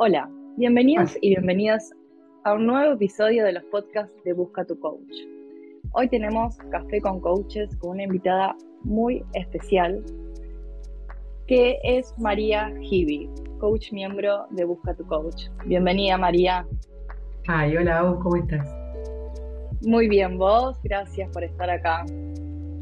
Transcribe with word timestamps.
Hola, 0.00 0.30
bienvenidos 0.56 1.18
y 1.22 1.30
bienvenidas 1.30 1.92
a 2.44 2.54
un 2.54 2.66
nuevo 2.66 2.92
episodio 2.92 3.44
de 3.44 3.54
los 3.54 3.64
podcasts 3.64 4.14
de 4.22 4.32
Busca 4.32 4.64
tu 4.64 4.78
Coach. 4.78 5.12
Hoy 5.90 6.08
tenemos 6.08 6.56
Café 6.70 7.00
con 7.00 7.20
Coaches 7.20 7.74
con 7.78 7.90
una 7.90 8.04
invitada 8.04 8.54
muy 8.84 9.24
especial 9.34 10.00
que 11.48 11.80
es 11.82 12.16
María 12.16 12.72
Hibi, 12.80 13.28
coach 13.58 13.90
miembro 13.90 14.46
de 14.50 14.66
Busca 14.66 14.94
tu 14.94 15.04
Coach. 15.04 15.48
Bienvenida 15.66 16.16
María. 16.16 16.64
Ay, 17.48 17.76
hola, 17.76 18.16
¿cómo 18.22 18.36
estás? 18.36 18.68
Muy 19.84 20.08
bien, 20.08 20.38
vos, 20.38 20.80
gracias 20.84 21.28
por 21.32 21.42
estar 21.42 21.68
acá. 21.70 22.06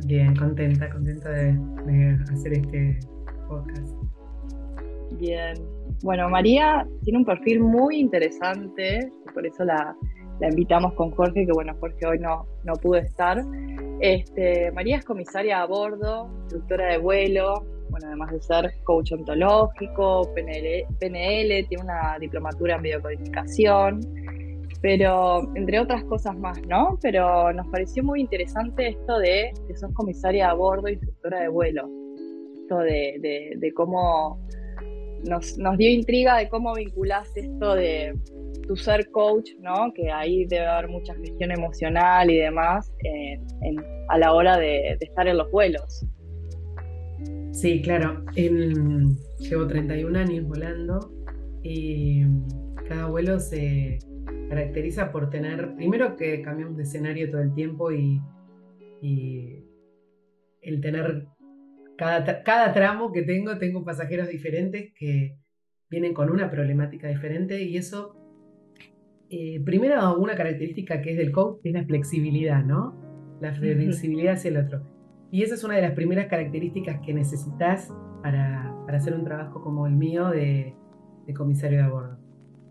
Bien, 0.05 0.37
contenta, 0.37 0.91
contenta 0.91 1.31
de, 1.31 2.19
hacer 2.31 2.53
este 2.53 3.01
podcast. 3.49 3.95
Bien, 5.13 5.76
bueno, 6.03 6.29
María 6.29 6.87
tiene 7.03 7.21
un 7.21 7.25
perfil 7.25 7.61
muy 7.61 7.99
interesante, 7.99 9.11
por 9.33 9.47
eso 9.47 9.65
la, 9.65 9.97
invitamos 10.41 10.93
con 10.95 11.11
Jorge, 11.13 11.47
que 11.47 11.53
bueno, 11.53 11.75
Jorge 11.81 12.07
hoy 12.07 12.19
no, 12.19 12.47
no 12.65 12.75
pudo 12.75 12.97
estar. 12.97 13.43
Este, 14.01 14.71
María 14.73 14.97
es 14.97 15.05
comisaria 15.05 15.63
a 15.63 15.67
bordo, 15.67 16.29
instructora 16.43 16.93
de 16.93 16.99
vuelo, 16.99 17.65
bueno, 17.89 18.09
además 18.09 18.33
de 18.33 18.43
ser 18.43 18.75
coach 18.85 19.13
ontológico, 19.13 20.31
PNL, 20.35 20.87
tiene 20.99 21.83
una 21.83 22.19
diplomatura 22.21 22.77
en 22.77 22.83
biocodificación, 22.83 24.01
pero 24.83 25.51
entre 25.55 25.81
otras 25.81 26.05
cosas 26.05 26.37
más, 26.37 26.61
¿no? 26.69 26.99
Pero 27.01 27.53
nos 27.55 27.67
pareció 27.69 28.05
muy 28.05 28.21
interesante 28.21 28.89
esto 28.89 29.19
de 29.19 29.53
que 29.67 29.77
sos 29.77 29.93
comisaria 29.95 30.51
a 30.51 30.55
bordo, 30.55 30.89
instructora 30.89 31.41
de 31.41 31.49
vuelo, 31.49 31.89
esto 32.61 32.79
de, 32.79 33.55
de 33.57 33.73
cómo 33.73 34.47
nos, 35.27 35.57
dio 35.79 35.91
intriga 35.91 36.39
de 36.39 36.49
cómo 36.49 36.75
vinculás 36.75 37.31
esto 37.37 37.75
de 37.75 38.15
tu 38.67 38.77
ser 38.77 39.11
coach, 39.11 39.51
¿no? 39.61 39.93
Que 39.95 40.11
ahí 40.11 40.45
debe 40.47 40.67
haber 40.67 40.89
mucha 40.89 41.15
gestión 41.15 41.53
emocional 41.53 42.31
y 42.31 42.37
demás 42.39 42.93
a 44.09 44.19
la 44.19 44.33
hora 44.33 44.59
de, 44.59 44.97
estar 45.01 45.29
en 45.29 45.39
los 45.39 45.51
vuelos. 45.51 46.07
Sí, 47.53 47.81
claro. 47.83 48.25
llevo 48.35 49.67
31 49.67 50.19
años 50.19 50.47
volando 50.47 51.13
y 51.63 52.25
cada 52.89 53.07
vuelo 53.07 53.41
se 53.41 53.99
caracteriza 54.49 55.11
por 55.11 55.31
tener, 55.31 55.75
primero 55.75 56.17
que 56.17 56.43
cambiamos 56.43 56.77
de 56.77 56.85
escenario 56.85 57.31
todo 57.31 57.43
el 57.43 57.55
tiempo 57.55 57.91
y 57.91 58.21
el 60.61 60.81
tener 60.81 61.29
cada, 61.97 62.73
tramo 62.73 63.13
que 63.13 63.23
tengo, 63.23 63.59
tengo 63.59 63.85
pasajeros 63.85 64.29
diferentes 64.29 64.93
que 64.95 65.37
vienen 65.89 66.15
con 66.15 66.31
una 66.31 66.51
problemática 66.51 67.09
diferente 67.09 67.63
y 67.63 67.77
eso, 67.77 68.17
eh, 69.31 69.61
primero 69.65 70.17
una 70.19 70.35
característica 70.35 71.01
que 71.01 71.13
es 71.13 71.17
del 71.17 71.33
coach 71.33 71.61
es 71.65 71.73
la 71.73 71.85
flexibilidad, 71.85 72.65
¿no? 72.65 72.95
La 73.41 73.53
flexibilidad 73.55 74.35
hacia 74.35 74.51
el 74.51 74.59
otro. 74.59 74.83
Y 75.31 75.43
esa 75.43 75.55
es 75.55 75.65
una 75.65 75.75
de 75.75 75.83
las 75.83 75.93
primeras 75.93 76.27
características 76.27 77.01
que 77.05 77.13
necesitas 77.13 77.93
para, 78.23 78.75
hacer 78.89 79.15
un 79.15 79.25
trabajo 79.25 79.63
como 79.63 79.87
el 79.87 79.95
mío 79.95 80.31
de, 80.31 80.75
comisario 81.37 81.79
de 81.79 81.85
a 81.85 81.89
bordo. 81.89 82.19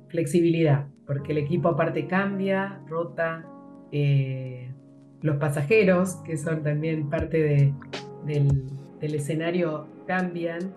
Flexibilidad, 0.08 0.88
porque 1.06 1.34
el 1.34 1.40
equipo 1.40 1.70
aparte 1.70 2.08
cambia, 2.08 2.82
rota, 2.88 3.46
eh, 3.92 4.72
los 5.22 5.38
pasajeros, 5.38 6.16
que 6.26 6.38
son 6.38 6.64
también 6.64 7.10
parte 7.10 7.42
de, 7.42 7.74
del, 8.26 8.48
del 9.00 9.16
escenario 9.16 9.88
cambian 10.08 10.74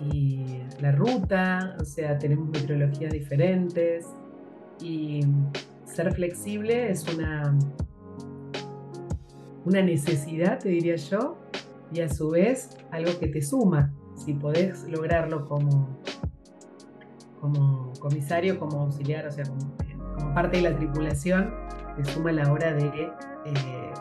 y 0.00 0.60
la 0.80 0.92
ruta, 0.92 1.76
o 1.80 1.84
sea, 1.84 2.18
tenemos 2.18 2.48
meteorologías 2.48 3.12
diferentes 3.12 4.06
y 4.80 5.20
ser 5.84 6.12
flexible 6.14 6.90
es 6.90 7.06
una, 7.14 7.56
una 9.64 9.82
necesidad, 9.82 10.58
te 10.58 10.68
diría 10.68 10.96
yo, 10.96 11.38
y 11.92 12.00
a 12.00 12.08
su 12.08 12.30
vez 12.30 12.76
algo 12.90 13.18
que 13.18 13.28
te 13.28 13.42
suma. 13.42 13.92
Si 14.16 14.34
podés 14.34 14.84
lograrlo 14.88 15.46
como, 15.46 15.88
como 17.40 17.92
comisario, 17.98 18.58
como 18.58 18.82
auxiliar, 18.82 19.26
o 19.26 19.30
sea, 19.30 19.44
como, 19.44 20.34
parte 20.34 20.58
de 20.58 20.70
la 20.70 20.76
tripulación, 20.76 21.54
te 21.96 22.04
suma 22.04 22.30
a 22.30 22.34
la 22.34 22.52
hora 22.52 22.74
de 22.74 22.86
eh, 22.86 23.92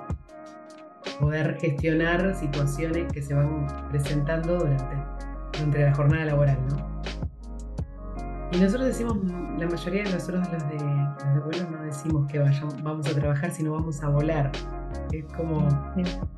poder 1.19 1.57
gestionar 1.59 2.35
situaciones 2.35 3.11
que 3.11 3.21
se 3.21 3.33
van 3.33 3.67
presentando 3.89 4.59
durante, 4.59 4.95
durante 5.53 5.79
la 5.81 5.93
jornada 5.93 6.25
laboral, 6.25 6.57
¿no? 6.69 6.95
Y 8.51 8.59
nosotros 8.59 8.87
decimos, 8.87 9.17
la 9.57 9.67
mayoría 9.67 10.03
de 10.03 10.11
nosotros 10.11 10.47
los 10.51 10.69
de, 10.69 10.75
los 10.75 11.33
de 11.33 11.39
vuelo 11.41 11.69
no 11.71 11.83
decimos 11.83 12.31
que 12.31 12.39
vayamos, 12.39 12.81
vamos 12.83 13.07
a 13.07 13.13
trabajar, 13.13 13.51
sino 13.51 13.73
vamos 13.73 14.01
a 14.01 14.09
volar. 14.09 14.51
Es 15.11 15.25
como 15.35 15.67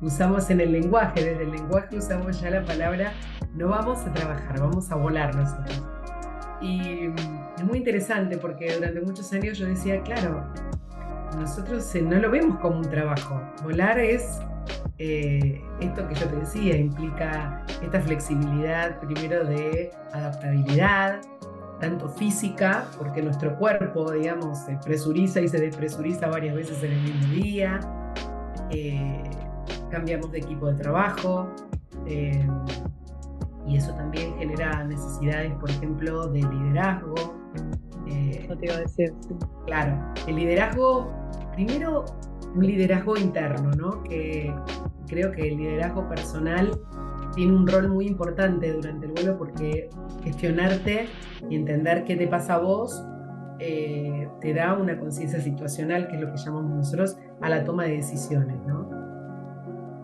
usamos 0.00 0.50
en 0.50 0.60
el 0.60 0.72
lenguaje, 0.72 1.24
desde 1.24 1.42
el 1.44 1.52
lenguaje 1.52 1.96
usamos 1.96 2.40
ya 2.40 2.50
la 2.50 2.64
palabra 2.64 3.12
no 3.54 3.68
vamos 3.68 4.00
a 4.00 4.12
trabajar, 4.12 4.60
vamos 4.60 4.90
a 4.90 4.96
volar 4.96 5.34
nosotros. 5.34 5.82
Y 6.60 7.06
es 7.56 7.64
muy 7.64 7.78
interesante 7.78 8.36
porque 8.38 8.74
durante 8.74 9.00
muchos 9.00 9.32
años 9.32 9.58
yo 9.58 9.66
decía, 9.66 10.02
claro, 10.02 10.44
nosotros 11.38 11.94
eh, 11.94 12.02
no 12.02 12.18
lo 12.18 12.30
vemos 12.30 12.58
como 12.58 12.78
un 12.78 12.88
trabajo. 12.88 13.40
Volar 13.62 13.98
es 13.98 14.40
eh, 14.98 15.62
esto 15.80 16.08
que 16.08 16.14
yo 16.16 16.26
te 16.26 16.36
decía, 16.36 16.76
implica 16.76 17.64
esta 17.82 18.00
flexibilidad 18.00 18.98
primero 18.98 19.44
de 19.44 19.92
adaptabilidad, 20.12 21.20
tanto 21.80 22.08
física, 22.08 22.86
porque 22.98 23.22
nuestro 23.22 23.56
cuerpo, 23.56 24.10
digamos, 24.10 24.58
se 24.58 24.76
presuriza 24.78 25.40
y 25.40 25.48
se 25.48 25.60
despresuriza 25.60 26.26
varias 26.26 26.56
veces 26.56 26.82
en 26.82 26.92
el 26.92 27.00
mismo 27.02 27.34
día, 27.34 27.80
eh, 28.70 29.22
cambiamos 29.90 30.32
de 30.32 30.38
equipo 30.38 30.66
de 30.66 30.74
trabajo, 30.74 31.48
eh, 32.06 32.46
y 33.66 33.76
eso 33.76 33.94
también 33.94 34.36
genera 34.38 34.82
necesidades, 34.82 35.52
por 35.60 35.70
ejemplo, 35.70 36.26
de 36.26 36.40
liderazgo. 36.40 37.14
no 38.48 38.56
te 38.56 38.66
iba 38.66 38.74
a 38.74 38.80
decir. 38.80 39.12
Claro, 39.66 39.96
el 40.26 40.36
liderazgo, 40.36 41.12
primero 41.52 42.06
un 42.54 42.66
liderazgo 42.66 43.16
interno, 43.16 43.70
¿no? 43.72 44.02
Que 44.02 44.54
creo 45.06 45.32
que 45.32 45.48
el 45.48 45.56
liderazgo 45.56 46.08
personal 46.08 46.70
tiene 47.34 47.52
un 47.52 47.66
rol 47.66 47.88
muy 47.88 48.06
importante 48.06 48.72
durante 48.72 49.06
el 49.06 49.12
vuelo 49.12 49.38
porque 49.38 49.90
gestionarte 50.22 51.06
y 51.48 51.56
entender 51.56 52.04
qué 52.04 52.16
te 52.16 52.26
pasa 52.26 52.54
a 52.54 52.58
vos 52.58 53.04
eh, 53.60 54.28
te 54.40 54.54
da 54.54 54.74
una 54.74 54.98
conciencia 54.98 55.40
situacional, 55.40 56.08
que 56.08 56.14
es 56.14 56.20
lo 56.20 56.30
que 56.30 56.38
llamamos 56.38 56.76
nosotros 56.76 57.16
a 57.40 57.48
la 57.48 57.64
toma 57.64 57.84
de 57.84 57.96
decisiones, 57.96 58.56
¿no? 58.66 58.88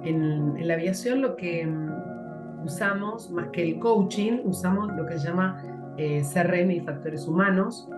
En, 0.02 0.66
la 0.66 0.74
aviación 0.74 1.22
lo 1.22 1.36
que 1.36 1.64
mm, 1.64 2.64
usamos, 2.64 3.30
más 3.30 3.48
que 3.48 3.62
el 3.62 3.78
coaching, 3.78 4.40
usamos 4.44 4.92
lo 4.96 5.06
que 5.06 5.18
se 5.18 5.26
llama 5.26 5.62
eh, 5.96 6.22
CRM 6.22 6.72
y 6.72 6.80
factores 6.80 7.28
humanos. 7.28 7.88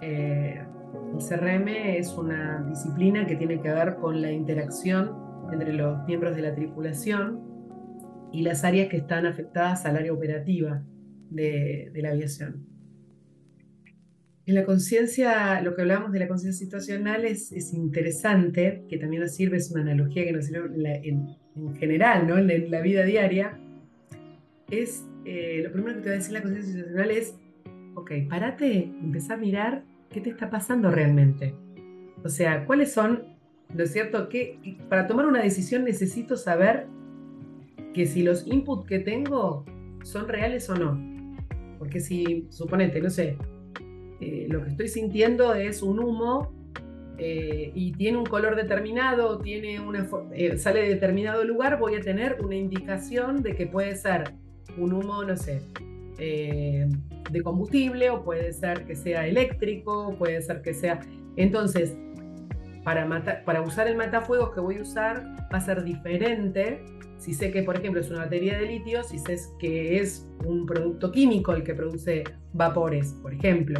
Eh, 0.00 0.64
el 0.94 1.18
CRM 1.18 1.68
es 1.68 2.12
una 2.16 2.64
disciplina 2.68 3.26
que 3.26 3.36
tiene 3.36 3.60
que 3.60 3.68
ver 3.68 3.96
con 3.96 4.20
la 4.22 4.32
interacción 4.32 5.12
entre 5.52 5.72
los 5.72 6.04
miembros 6.06 6.36
de 6.36 6.42
la 6.42 6.54
tripulación 6.54 7.40
y 8.32 8.42
las 8.42 8.64
áreas 8.64 8.88
que 8.88 8.98
están 8.98 9.26
afectadas 9.26 9.84
al 9.86 9.96
área 9.96 10.12
operativa 10.12 10.82
de, 11.30 11.90
la 11.94 12.10
aviación. 12.10 12.66
En 14.46 14.54
la 14.54 14.64
conciencia, 14.64 15.60
lo 15.60 15.74
que 15.74 15.82
hablamos 15.82 16.12
de 16.12 16.20
la 16.20 16.28
conciencia 16.28 16.64
situacional 16.64 17.24
es, 17.24 17.52
interesante, 17.72 18.84
que 18.88 18.98
también 18.98 19.22
nos 19.22 19.34
sirve, 19.34 19.58
es 19.58 19.70
una 19.70 19.82
analogía 19.82 20.24
que 20.24 20.32
nos 20.32 20.46
sirve 20.46 21.00
en, 21.04 21.74
general, 21.76 22.26
¿no? 22.26 22.38
en, 22.38 22.70
la 22.70 22.80
vida 22.80 23.04
diaria. 23.04 23.58
Es, 24.70 25.04
eh, 25.24 25.60
lo 25.64 25.72
primero 25.72 25.96
que 25.96 26.02
te 26.02 26.08
voy 26.08 26.14
a 26.14 26.18
decir 26.18 26.32
la 26.32 26.42
conciencia 26.42 26.72
situacional 26.72 27.10
es, 27.10 27.34
ok, 27.94 28.12
parate, 28.28 28.84
empezá 29.02 29.34
a 29.34 29.36
mirar 29.36 29.84
qué 30.10 30.20
te 30.20 30.30
está 30.30 30.50
pasando 30.50 30.90
realmente. 30.90 31.54
O 32.22 32.28
sea, 32.28 32.66
cuáles 32.66 32.92
son, 32.92 33.22
¿no 33.74 33.82
es 33.82 33.92
cierto? 33.92 34.28
Que 34.28 34.78
para 34.88 35.06
tomar 35.06 35.26
una 35.26 35.42
decisión 35.42 35.84
necesito 35.84 36.36
saber 36.36 36.86
que 37.94 38.06
si 38.06 38.22
los 38.22 38.46
inputs 38.46 38.86
que 38.86 38.98
tengo 38.98 39.64
son 40.02 40.28
reales 40.28 40.68
o 40.68 40.76
no. 40.76 40.98
Porque 41.78 42.00
si, 42.00 42.46
suponete, 42.50 43.00
no 43.00 43.10
sé, 43.10 43.38
eh, 44.20 44.46
lo 44.50 44.62
que 44.62 44.70
estoy 44.70 44.88
sintiendo 44.88 45.54
es 45.54 45.82
un 45.82 45.98
humo 45.98 46.52
eh, 47.16 47.70
y 47.74 47.92
tiene 47.92 48.18
un 48.18 48.26
color 48.26 48.56
determinado, 48.56 49.38
tiene 49.38 49.80
una, 49.80 50.06
eh, 50.32 50.58
sale 50.58 50.82
de 50.82 50.88
determinado 50.88 51.44
lugar, 51.44 51.78
voy 51.78 51.94
a 51.94 52.00
tener 52.00 52.38
una 52.42 52.56
indicación 52.56 53.42
de 53.42 53.54
que 53.54 53.66
puede 53.66 53.96
ser 53.96 54.34
un 54.76 54.92
humo, 54.92 55.24
no 55.24 55.36
sé, 55.36 55.62
de 56.20 57.42
combustible 57.42 58.10
o 58.10 58.22
puede 58.22 58.52
ser 58.52 58.84
que 58.84 58.94
sea 58.94 59.26
eléctrico, 59.26 60.14
puede 60.18 60.40
ser 60.42 60.62
que 60.62 60.74
sea... 60.74 61.00
Entonces, 61.36 61.96
para, 62.84 63.44
para 63.44 63.62
usar 63.62 63.88
el 63.88 63.96
matafuegos 63.96 64.52
que 64.54 64.60
voy 64.60 64.78
a 64.78 64.82
usar 64.82 65.24
va 65.52 65.58
a 65.58 65.60
ser 65.60 65.84
diferente 65.84 66.82
si 67.20 67.34
sé 67.34 67.50
que, 67.50 67.62
por 67.62 67.76
ejemplo, 67.76 68.00
es 68.00 68.10
una 68.10 68.20
batería 68.20 68.58
de 68.58 68.64
litio, 68.64 69.04
si 69.04 69.18
sé 69.18 69.36
que 69.58 69.98
es 69.98 70.26
un 70.46 70.64
producto 70.64 71.12
químico 71.12 71.52
el 71.52 71.62
que 71.62 71.74
produce 71.74 72.24
vapores, 72.54 73.12
por 73.22 73.34
ejemplo. 73.34 73.78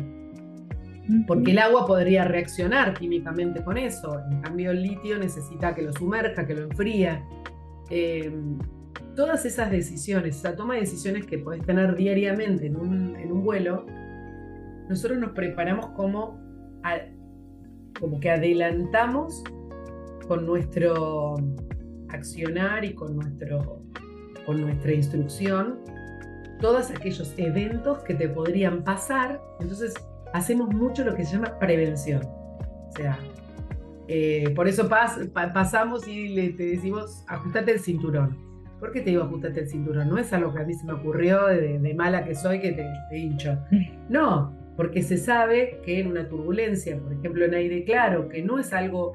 porque 1.26 1.50
el 1.50 1.58
agua 1.58 1.86
podría 1.86 2.24
reaccionar 2.24 2.94
químicamente 2.94 3.64
con 3.64 3.78
eso. 3.78 4.20
En 4.30 4.42
cambio, 4.42 4.70
el 4.70 4.82
litio 4.82 5.18
necesita 5.18 5.74
que 5.74 5.82
lo 5.82 5.92
sumerja, 5.94 6.46
que 6.46 6.54
lo 6.54 6.64
enfría. 6.64 7.24
Em, 7.88 8.58
todas 9.14 9.44
esas 9.44 9.70
decisiones, 9.70 10.36
esa 10.36 10.56
toma 10.56 10.74
de 10.74 10.80
decisiones 10.80 11.26
que 11.26 11.38
podés 11.38 11.64
tener 11.64 11.96
diariamente 11.96 12.66
en 12.66 12.76
un, 12.76 13.44
vuelo, 13.44 13.86
nosotros 14.88 15.18
nos 15.18 15.30
preparamos 15.32 15.86
como, 15.90 16.40
como 17.98 18.20
que 18.20 18.30
adelantamos 18.30 19.42
con 20.26 20.46
nuestro 20.46 21.36
accionar 22.08 22.84
y 22.84 22.94
con, 22.94 23.16
nuestro, 23.16 23.82
con 24.46 24.60
nuestra 24.60 24.92
instrucción 24.92 25.78
todos 26.60 26.90
aquellos 26.90 27.32
eventos 27.38 28.00
que 28.00 28.14
te 28.14 28.28
podrían 28.28 28.84
pasar. 28.84 29.40
Entonces, 29.60 29.94
hacemos 30.32 30.72
mucho 30.74 31.04
lo 31.04 31.14
que 31.14 31.24
se 31.24 31.32
llama 31.32 31.58
prevención. 31.58 32.22
O 32.22 32.92
sea, 32.94 33.18
eh, 34.08 34.52
por 34.54 34.68
eso 34.68 34.88
pasamos 34.88 36.06
y 36.06 36.28
le, 36.28 36.50
te 36.50 36.64
decimos, 36.64 37.24
ajustate 37.28 37.72
el 37.72 37.80
cinturón. 37.80 38.49
¿Por 38.80 38.92
qué 38.92 39.02
te 39.02 39.10
digo 39.10 39.24
ajustate 39.24 39.60
el 39.60 39.68
cinturón? 39.68 40.08
No 40.08 40.18
es 40.18 40.32
algo 40.32 40.52
que 40.54 40.60
a 40.60 40.64
mí 40.64 40.72
se 40.72 40.86
me 40.86 40.94
ocurrió 40.94 41.46
de, 41.46 41.94
mala 41.94 42.24
que 42.24 42.34
soy 42.34 42.60
que 42.60 42.72
te, 42.72 42.86
te, 43.10 43.18
hincho. 43.18 43.58
No, 44.08 44.52
porque 44.76 45.02
se 45.02 45.18
sabe 45.18 45.78
que 45.84 46.00
en 46.00 46.08
una 46.08 46.26
turbulencia, 46.26 46.98
por 46.98 47.12
ejemplo 47.12 47.44
en 47.44 47.54
aire 47.54 47.84
claro, 47.84 48.28
que 48.28 48.42
no 48.42 48.58
es 48.58 48.72
algo 48.72 49.12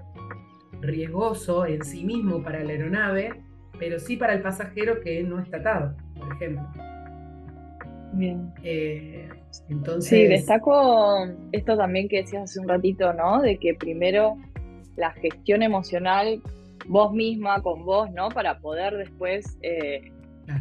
riesgoso 0.80 1.66
en 1.66 1.84
sí 1.84 2.06
mismo 2.06 2.44
para 2.44 2.64
la 2.64 2.72
aeronave, 2.72 3.32
pero 3.80 4.00
sí 4.00 4.16
para 4.16 4.34
el 4.34 4.42
pasajero 4.42 5.02
que 5.02 5.24
no 5.24 5.40
está 5.40 5.58
atado, 5.58 5.96
por 6.18 6.32
ejemplo. 6.34 6.66
Bien. 8.14 8.54
Eh, 8.64 9.28
entonces. 9.70 10.10
Sí, 10.10 10.28
destaco 10.28 11.28
esto 11.52 11.76
también 11.76 12.08
que 12.08 12.18
decías 12.18 12.44
hace 12.44 12.60
un 12.60 12.70
ratito, 12.70 13.12
¿no? 13.14 13.42
De 13.42 13.58
que 13.58 13.74
primero 13.74 14.38
la 14.96 15.12
gestión 15.12 15.64
emocional 15.64 16.42
vos 16.88 17.14
misma, 17.14 17.62
con 17.62 17.86
vos, 17.86 18.12
¿no? 18.12 18.30
Para 18.30 18.60
poder 18.60 18.98
después 18.98 19.58
eh, 19.62 20.12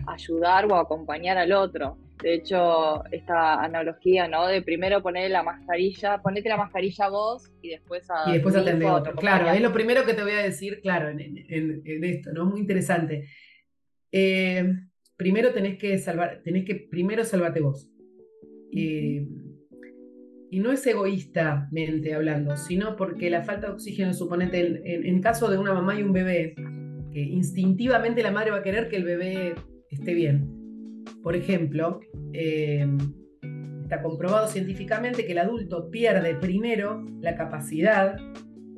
ayudar 0.07 0.67
o 0.67 0.77
acompañar 0.77 1.39
al 1.39 1.53
otro. 1.53 1.99
De 2.23 2.35
hecho, 2.35 3.05
esta 3.11 3.63
analogía, 3.63 4.29
¿no? 4.29 4.47
De 4.47 4.63
primero 4.63 5.03
poner 5.03 5.31
la 5.31 5.43
mascarilla, 5.43 6.23
ponete 6.23 6.49
la 6.49 6.57
mascarilla 6.57 7.09
vos 7.09 7.53
y 7.61 7.71
después 7.71 8.09
a. 8.11 8.31
Y 8.31 8.35
después 8.35 8.57
atender 8.57 8.89
otro. 8.89 9.15
Claro, 9.17 9.51
es 9.51 9.61
lo 9.61 9.73
primero 9.73 10.05
que 10.05 10.15
te 10.15 10.23
voy 10.23 10.33
a 10.33 10.43
decir, 10.43 10.81
claro, 10.81 11.09
en, 11.09 11.21
en 11.21 12.05
esto, 12.05 12.33
¿no? 12.33 12.47
Muy 12.47 12.61
interesante. 12.61 13.29
Eh, 14.17 14.73
primero 15.17 15.53
tenés 15.53 15.77
que 15.77 15.99
salvar, 15.99 16.41
tenés 16.45 16.65
que 16.65 16.77
primero 16.77 17.25
salvarte 17.25 17.61
vos. 17.61 17.91
Eh, 18.73 19.27
y 20.55 20.61
no 20.61 20.71
es 20.71 20.87
egoístamente 20.87 22.15
hablando, 22.15 22.57
sino 22.57 22.95
porque 22.95 23.29
la 23.29 23.43
falta 23.43 23.67
de 23.67 23.73
oxígeno, 23.73 24.15
suponete, 24.15 24.83
en, 25.09 25.21
caso 25.21 25.51
de 25.51 25.59
una 25.59 25.75
mamá 25.75 25.99
y 25.99 26.05
un 26.05 26.13
bebé, 26.13 26.55
que 27.13 27.21
instintivamente 27.21 28.23
la 28.23 28.31
madre 28.31 28.53
va 28.53 28.59
a 28.59 28.63
querer 28.63 28.89
que 28.89 28.95
el 28.95 29.03
bebé 29.03 29.57
esté 29.91 30.15
bien. 30.15 31.03
Por 31.25 31.35
ejemplo, 31.35 31.99
eh, 32.33 32.87
está 33.83 34.01
comprobado 34.01 34.47
científicamente 34.47 35.27
que 35.27 35.33
el 35.33 35.39
adulto 35.39 35.91
pierde 35.91 36.37
primero 36.37 37.05
la 37.21 37.35
capacidad 37.35 38.15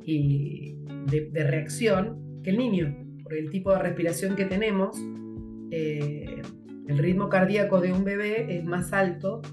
de, 0.03 0.75
de 1.31 1.43
reacción 1.43 2.41
que 2.41 2.49
el 2.49 2.57
niño, 2.57 2.97
por 3.21 3.35
el 3.35 3.51
tipo 3.51 3.71
de 3.71 3.77
respiración 3.77 4.35
que 4.35 4.45
tenemos 4.45 4.97
eh, 5.69 6.41
el 6.87 6.97
ritmo 6.97 7.29
cardíaco 7.29 7.81
de 7.81 7.93
un 7.93 8.03
bebé 8.03 8.57
es 8.57 8.65
más 8.65 8.93
alto 8.93 9.43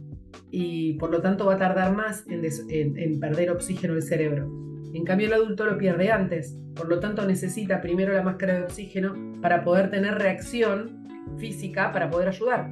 y 0.51 0.95
por 0.95 1.11
lo 1.11 1.21
tanto 1.21 1.47
va 1.47 1.55
a 1.55 1.59
tardar 1.59 1.95
más 1.95 2.25
en, 2.29 3.21
perder 3.21 3.51
oxígeno 3.51 3.95
el 3.95 4.03
cerebro. 4.03 4.51
En 4.93 5.05
cambio 5.05 5.27
el 5.27 5.33
adulto 5.33 5.67
lo 5.67 5.77
pierde 5.77 6.11
antes, 6.11 6.57
por 6.75 6.89
lo 6.89 7.01
tanto 7.01 7.27
necesita 7.27 7.81
primero 7.81 8.13
la 8.13 8.23
máscara 8.23 8.55
de 8.55 8.63
oxígeno 8.65 9.15
para 9.41 9.65
poder 9.65 9.91
tener 9.91 10.15
reacción 10.15 11.05
física 11.39 11.93
para 11.93 12.11
poder 12.11 12.29
ayudar. 12.29 12.71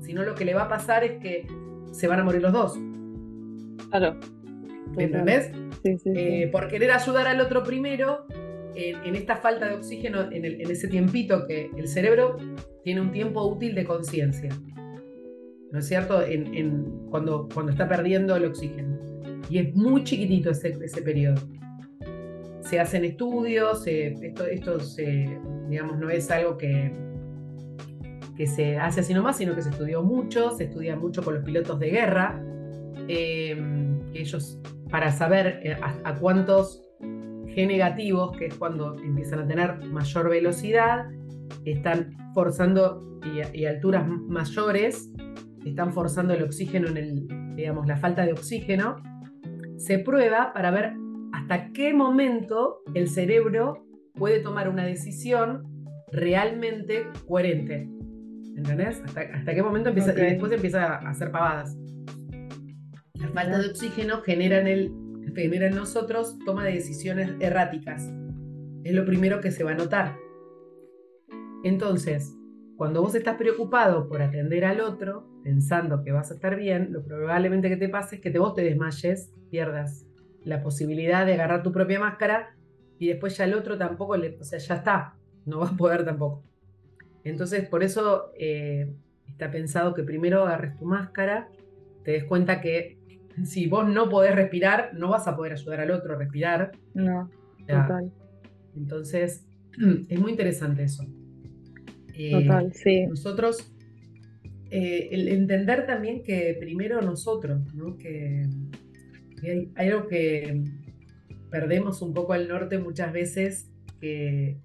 Si 0.00 0.14
no 0.14 0.22
lo 0.22 0.34
que 0.34 0.44
le 0.44 0.54
va 0.54 0.62
a 0.62 0.68
pasar 0.68 1.04
es 1.04 1.20
que 1.20 1.46
se 1.92 2.06
van 2.06 2.20
a 2.20 2.24
morir 2.24 2.42
los 2.42 2.52
dos. 2.52 2.78
Claro. 3.90 4.18
¿Entendés? 4.96 5.50
Eh, 5.84 6.48
por 6.50 6.68
querer 6.68 6.90
ayudar 6.90 7.28
al 7.28 7.40
otro 7.40 7.62
primero, 7.62 8.26
en, 8.78 9.16
esta 9.16 9.36
falta 9.36 9.68
de 9.68 9.74
oxígeno, 9.74 10.30
en, 10.30 10.44
ese 10.44 10.88
tiempito 10.88 11.46
que 11.46 11.70
el 11.76 11.88
cerebro 11.88 12.36
tiene 12.84 13.00
un 13.00 13.10
tiempo 13.10 13.44
útil 13.44 13.74
de 13.74 13.84
conciencia, 13.84 14.50
¿no 15.72 15.78
es 15.78 15.86
cierto? 15.86 16.22
cuando, 17.10 17.48
cuando 17.52 17.72
está 17.72 17.88
perdiendo 17.88 18.36
el 18.36 18.46
oxígeno. 18.46 18.98
Y 19.50 19.58
es 19.58 19.74
muy 19.74 20.04
chiquitito 20.04 20.50
ese, 20.50 20.78
ese 20.82 21.02
periodo. 21.02 21.40
Se 22.60 22.78
hacen 22.80 23.04
estudios, 23.04 23.86
esto, 23.86 24.46
esto 24.46 24.78
digamos, 25.68 25.98
no 25.98 26.10
es 26.10 26.30
algo 26.30 26.58
que, 26.58 26.92
que 28.36 28.46
se 28.46 28.78
hace 28.78 29.00
así 29.00 29.14
nomás, 29.14 29.38
sino 29.38 29.54
que 29.54 29.62
se 29.62 29.70
estudió 29.70 30.02
mucho, 30.02 30.50
se 30.56 30.64
estudia 30.64 30.96
mucho 30.96 31.22
con 31.22 31.34
los 31.34 31.44
pilotos 31.44 31.78
de 31.80 31.90
guerra, 31.90 32.42
eh, 33.08 33.56
ellos 34.12 34.60
para 34.90 35.10
saber 35.12 35.60
eh, 35.62 35.76
a 35.80 36.14
cuántos 36.16 36.88
negativos, 37.66 38.36
que 38.36 38.46
es 38.46 38.54
cuando 38.54 38.96
empiezan 38.98 39.40
a 39.40 39.46
tener 39.46 39.84
mayor 39.86 40.30
velocidad, 40.30 41.06
están 41.64 42.16
forzando 42.34 43.20
y, 43.52 43.64
alturas 43.64 44.06
mayores, 44.06 45.10
están 45.70 45.92
forzando 45.92 46.34
el 46.34 46.42
oxígeno 46.42 46.88
en 46.88 46.96
el, 46.96 47.54
digamos, 47.56 47.86
la 47.86 47.96
falta 47.96 48.24
de 48.24 48.32
oxígeno, 48.32 48.96
se 49.76 49.98
prueba 49.98 50.52
para 50.52 50.70
ver 50.70 50.92
hasta 51.32 51.72
qué 51.72 51.92
momento 51.92 52.80
el 52.94 53.08
cerebro 53.08 53.84
puede 54.14 54.40
tomar 54.40 54.68
una 54.68 54.84
decisión 54.84 55.64
realmente 56.10 57.06
coherente. 57.26 57.88
¿Entendés? 58.56 59.02
Hasta, 59.04 59.54
qué 59.54 59.62
momento 59.62 59.90
empieza, 59.90 60.12
y 60.12 60.16
después 60.16 60.50
empieza 60.50 60.96
a 60.96 61.10
hacer 61.10 61.30
pavadas. 61.30 61.76
La 63.14 63.28
falta 63.28 63.58
de 63.58 63.68
oxígeno 63.68 64.20
genera 64.22 64.60
en 64.60 64.66
el 64.66 64.92
genera 65.34 65.68
en 65.68 65.76
nosotros 65.76 66.38
toma 66.44 66.64
de 66.64 66.72
decisiones 66.72 67.30
erráticas. 67.40 68.12
Es 68.84 68.92
lo 68.92 69.04
primero 69.04 69.40
que 69.40 69.50
se 69.50 69.64
va 69.64 69.72
a 69.72 69.74
notar. 69.74 70.16
Entonces, 71.62 72.36
cuando 72.78 73.02
vos 73.02 73.12
estás 73.16 73.36
preocupado 73.36 74.08
por 74.08 74.22
atender 74.22 74.64
al 74.64 74.80
otro, 74.80 75.26
pensando 75.42 76.04
que 76.04 76.12
vas 76.12 76.30
a 76.30 76.34
estar 76.34 76.54
bien, 76.54 76.92
lo 76.92 77.02
probablemente 77.02 77.68
que 77.68 77.76
te 77.76 77.88
pase 77.88 78.16
es 78.16 78.22
que 78.22 78.30
te, 78.30 78.38
vos 78.38 78.54
te 78.54 78.62
desmayes, 78.62 79.32
pierdas 79.50 80.06
la 80.44 80.62
posibilidad 80.62 81.26
de 81.26 81.34
agarrar 81.34 81.64
tu 81.64 81.72
propia 81.72 81.98
máscara 81.98 82.54
y 83.00 83.08
después 83.08 83.36
ya 83.36 83.46
el 83.46 83.54
otro 83.54 83.76
tampoco, 83.76 84.16
le, 84.16 84.38
o 84.38 84.44
sea, 84.44 84.60
ya 84.60 84.76
está, 84.76 85.16
no 85.44 85.58
va 85.58 85.70
a 85.70 85.76
poder 85.76 86.04
tampoco. 86.04 86.44
Entonces, 87.24 87.68
por 87.68 87.82
eso 87.82 88.30
eh, 88.38 88.94
está 89.26 89.50
pensado 89.50 89.92
que 89.92 90.04
primero 90.04 90.44
agarres 90.44 90.76
tu 90.78 90.84
máscara, 90.84 91.48
te 92.04 92.12
des 92.12 92.24
cuenta 92.24 92.60
que 92.60 92.96
si 93.44 93.66
vos 93.66 93.88
no 93.88 94.08
podés 94.08 94.36
respirar, 94.36 94.92
no 94.94 95.08
vas 95.08 95.26
a 95.26 95.34
poder 95.34 95.54
ayudar 95.54 95.80
al 95.80 95.90
otro 95.90 96.14
a 96.14 96.16
respirar. 96.16 96.70
No, 96.94 97.28
total. 97.66 98.12
Entonces, 98.76 99.48
es 100.08 100.20
muy 100.20 100.30
interesante 100.30 100.84
eso. 100.84 101.04
Eh, 102.18 102.32
total, 102.32 102.72
sí. 102.74 103.06
Nosotros, 103.06 103.72
eh, 104.70 105.08
el 105.12 105.28
entender 105.28 105.86
también 105.86 106.22
que 106.22 106.56
primero 106.58 107.00
nosotros, 107.00 107.72
¿no? 107.74 107.96
que, 107.96 108.46
hay, 109.42 109.72
algo 109.76 110.08
que 110.08 110.64
perdemos 111.50 112.02
un 112.02 112.12
poco 112.12 112.32
al 112.32 112.48
norte 112.48 112.78
muchas 112.78 113.12
veces, 113.12 113.70
que, 114.00 114.58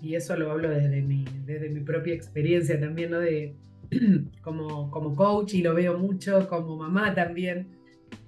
y 0.00 0.14
eso 0.14 0.36
lo 0.36 0.50
hablo 0.50 0.70
desde 0.70 1.02
mi, 1.02 1.24
desde 1.44 1.68
mi 1.68 1.80
propia 1.80 2.14
experiencia 2.14 2.78
también, 2.78 3.10
¿no? 3.10 3.20
De, 3.20 3.56
como, 4.42 4.90
como 4.90 5.14
coach 5.14 5.54
y 5.54 5.62
lo 5.62 5.74
veo 5.74 5.98
mucho 5.98 6.48
como 6.48 6.76
mamá 6.76 7.14
también, 7.14 7.68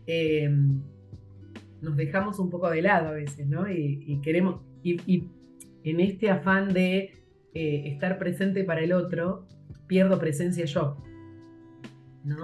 eh, 0.07 0.51
nos 1.83 1.97
dejamos 1.97 2.39
un 2.39 2.51
poco 2.51 2.71
de 2.71 2.83
lado 2.83 3.09
a 3.09 3.13
veces, 3.13 3.47
¿no? 3.47 3.71
Y, 3.71 4.21
queremos, 4.23 4.61
y, 4.83 5.29
en 5.85 6.01
este 6.01 6.31
afán 6.31 6.73
de 6.73 7.13
eh, 7.57 7.89
estar 7.89 8.19
presente 8.19 8.65
para 8.65 8.83
el 8.83 8.93
otro, 8.93 9.47
pierdo 9.87 10.19
presencia 10.19 10.65
yo. 10.65 11.03
¿no? 12.25 12.37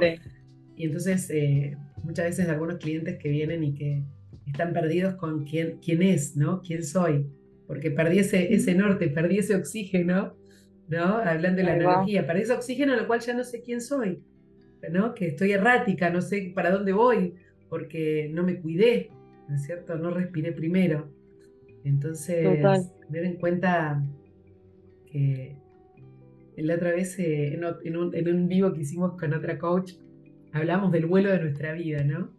Y 0.76 0.84
entonces 0.84 1.28
eh, 1.30 1.76
muchas 2.02 2.26
veces 2.26 2.48
algunos 2.48 2.76
clientes 2.76 3.18
que 3.18 3.28
vienen 3.28 3.64
y 3.64 3.74
que 3.74 4.02
están 4.46 4.72
perdidos 4.72 5.14
con 5.14 5.44
quién, 5.44 5.78
quién 5.84 6.02
es, 6.02 6.36
¿no? 6.36 6.62
¿Quién 6.62 6.84
soy? 6.84 7.26
Porque 7.66 7.90
perdí 7.90 8.20
ese, 8.20 8.54
ese 8.54 8.74
norte, 8.74 9.08
perdí 9.08 9.38
ese 9.38 9.54
oxígeno 9.54 10.34
¿no? 10.88 11.16
Hablando 11.16 11.58
de 11.58 11.64
la 11.64 11.76
energía, 11.76 12.26
para 12.26 12.38
ese 12.38 12.52
oxígeno, 12.52 12.94
lo 12.96 13.06
cual 13.06 13.20
ya 13.20 13.34
no 13.34 13.44
sé 13.44 13.62
quién 13.62 13.80
soy, 13.80 14.22
¿no? 14.90 15.14
Que 15.14 15.28
estoy 15.28 15.52
errática, 15.52 16.10
no 16.10 16.20
sé 16.20 16.52
para 16.54 16.70
dónde 16.70 16.92
voy, 16.92 17.34
porque 17.68 18.30
no 18.32 18.42
me 18.42 18.60
cuidé, 18.60 19.10
¿no 19.48 19.56
es 19.56 19.64
cierto? 19.64 19.96
No 19.96 20.10
respiré 20.10 20.52
primero. 20.52 21.08
Entonces, 21.84 22.46
tener 23.06 23.24
en 23.24 23.36
cuenta 23.36 24.02
que 25.12 25.56
la 26.56 26.74
otra 26.74 26.92
vez 26.92 27.18
eh, 27.18 27.54
en, 27.54 27.96
un, 27.96 28.14
en, 28.14 28.28
un, 28.28 28.48
vivo 28.48 28.72
que 28.72 28.80
hicimos 28.80 29.18
con 29.18 29.32
otra 29.34 29.58
coach, 29.58 29.92
hablamos 30.52 30.92
del 30.92 31.06
vuelo 31.06 31.30
de 31.30 31.40
nuestra 31.40 31.72
vida, 31.72 32.02
¿no? 32.04 32.30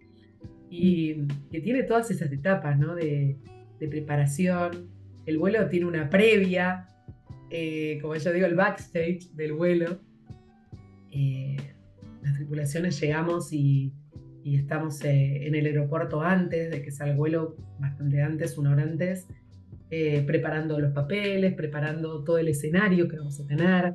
y 0.76 1.28
que 1.52 1.62
tiene 1.62 1.84
todas 1.84 2.10
esas 2.10 2.32
etapas 2.32 2.80
¿no? 2.80 2.96
de, 2.96 3.38
preparación. 3.80 4.90
El 5.26 5.38
vuelo 5.38 5.68
tiene 5.68 5.86
una 5.86 6.10
previa, 6.10 6.88
eh, 7.52 8.00
como 8.02 8.16
yo 8.16 8.32
digo, 8.32 8.48
el 8.48 8.56
backstage 8.56 9.30
del 9.34 9.54
vuelo. 9.54 10.00
Eh, 11.12 11.58
las 12.24 12.34
tripulaciones 12.36 13.00
llegamos 13.00 13.54
y, 13.54 13.94
estamos 14.46 15.04
eh, 15.04 15.46
en 15.46 15.54
el 15.54 15.66
aeropuerto 15.68 16.22
antes 16.22 16.72
de 16.72 16.82
que 16.82 16.92
salga 16.92 17.12
el 17.12 17.20
vuelo, 17.20 17.56
bastante 17.80 18.22
antes, 18.22 18.58
una 18.58 18.72
hora 18.72 18.84
antes, 18.84 19.28
preparando 20.26 20.80
los 20.80 20.92
papeles, 20.92 21.54
preparando 21.54 22.24
todo 22.24 22.38
el 22.38 22.48
escenario 22.48 23.08
que 23.08 23.18
vamos 23.18 23.40
a 23.40 23.46
tener. 23.46 23.94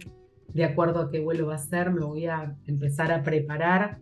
De 0.53 0.65
acuerdo 0.65 1.01
a 1.01 1.11
qué 1.11 1.21
vuelo 1.21 1.47
va 1.47 1.57
a 1.57 1.59
ser, 1.59 1.91
me 1.91 2.05
voy 2.05 2.27
a 2.27 2.57
empezar 2.67 3.11
a 3.13 3.23
preparar 3.23 3.99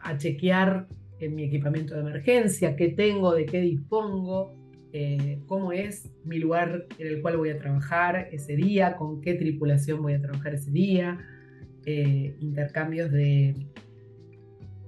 a 0.00 0.18
chequear 0.18 0.86
en 1.20 1.34
mi 1.34 1.44
equipamiento 1.44 1.94
de 1.94 2.00
emergencia, 2.00 2.76
qué 2.76 2.88
tengo, 2.88 3.34
de 3.34 3.46
qué 3.46 3.60
dispongo, 3.60 4.54
eh, 4.92 5.40
cómo 5.46 5.72
es 5.72 6.10
mi 6.24 6.38
lugar 6.38 6.86
en 6.98 7.06
el 7.06 7.22
cual 7.22 7.36
voy 7.36 7.50
a 7.50 7.58
trabajar 7.58 8.28
ese 8.30 8.54
día, 8.54 8.96
con 8.96 9.20
qué 9.20 9.34
tripulación 9.34 10.02
voy 10.02 10.14
a 10.14 10.20
trabajar 10.20 10.54
ese 10.54 10.70
día, 10.70 11.18
eh, 11.86 12.36
intercambios 12.40 13.10
de, 13.10 13.54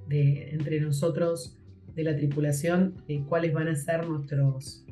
entre 0.08 0.80
nosotros 0.80 1.55
de 1.96 2.04
la 2.04 2.14
tripulación, 2.14 2.94
cuáles 3.26 3.52
van 3.52 3.68
a 3.68 3.74
ser 3.74 4.06
nuestros 4.06 4.84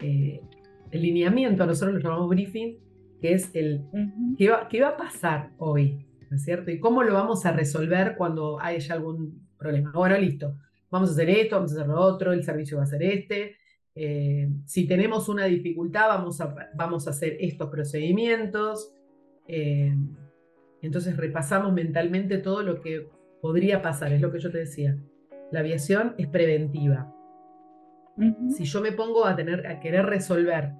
eh, 0.00 0.40
el 0.90 1.02
lineamiento, 1.02 1.66
nosotros 1.66 1.94
lo 1.94 2.00
llamamos 2.00 2.28
briefing, 2.28 2.78
que 3.20 3.34
es 3.34 3.50
el 3.54 3.82
¿qué, 4.36 4.50
va, 4.50 4.68
qué 4.68 4.80
va 4.82 4.88
a 4.88 4.96
pasar 4.96 5.50
hoy, 5.58 6.06
¿no 6.30 6.36
es 6.36 6.44
cierto? 6.44 6.70
Y 6.70 6.78
cómo 6.78 7.02
lo 7.02 7.14
vamos 7.14 7.44
a 7.46 7.52
resolver 7.52 8.14
cuando 8.16 8.60
haya 8.60 8.94
algún 8.94 9.48
problema. 9.58 9.92
Bueno, 9.94 10.18
listo. 10.18 10.56
Vamos 10.90 11.08
a 11.08 11.12
hacer 11.12 11.30
esto, 11.30 11.56
vamos 11.56 11.72
a 11.72 11.76
hacer 11.76 11.86
lo 11.86 11.98
otro, 11.98 12.32
el 12.32 12.44
servicio 12.44 12.76
va 12.76 12.82
a 12.82 12.86
ser 12.86 13.02
este. 13.02 13.56
Eh, 13.94 14.50
si 14.66 14.86
tenemos 14.86 15.28
una 15.28 15.46
dificultad, 15.46 16.08
vamos 16.08 16.40
a, 16.40 16.54
vamos 16.74 17.06
a 17.06 17.10
hacer 17.10 17.36
estos 17.40 17.70
procedimientos. 17.70 18.94
Eh, 19.48 19.96
entonces 20.82 21.16
repasamos 21.16 21.72
mentalmente 21.72 22.38
todo 22.38 22.62
lo 22.62 22.80
que 22.80 23.08
podría 23.40 23.80
pasar, 23.80 24.12
es 24.12 24.20
lo 24.20 24.30
que 24.30 24.40
yo 24.40 24.50
te 24.50 24.58
decía. 24.58 24.98
La 25.52 25.60
aviación 25.60 26.14
es 26.18 26.26
preventiva. 26.28 27.14
Si 28.50 28.64
yo 28.64 28.80
me 28.80 28.92
pongo 28.92 29.26
a, 29.26 29.36
tener, 29.36 29.66
a 29.66 29.80
querer 29.80 30.06
resolver 30.06 30.72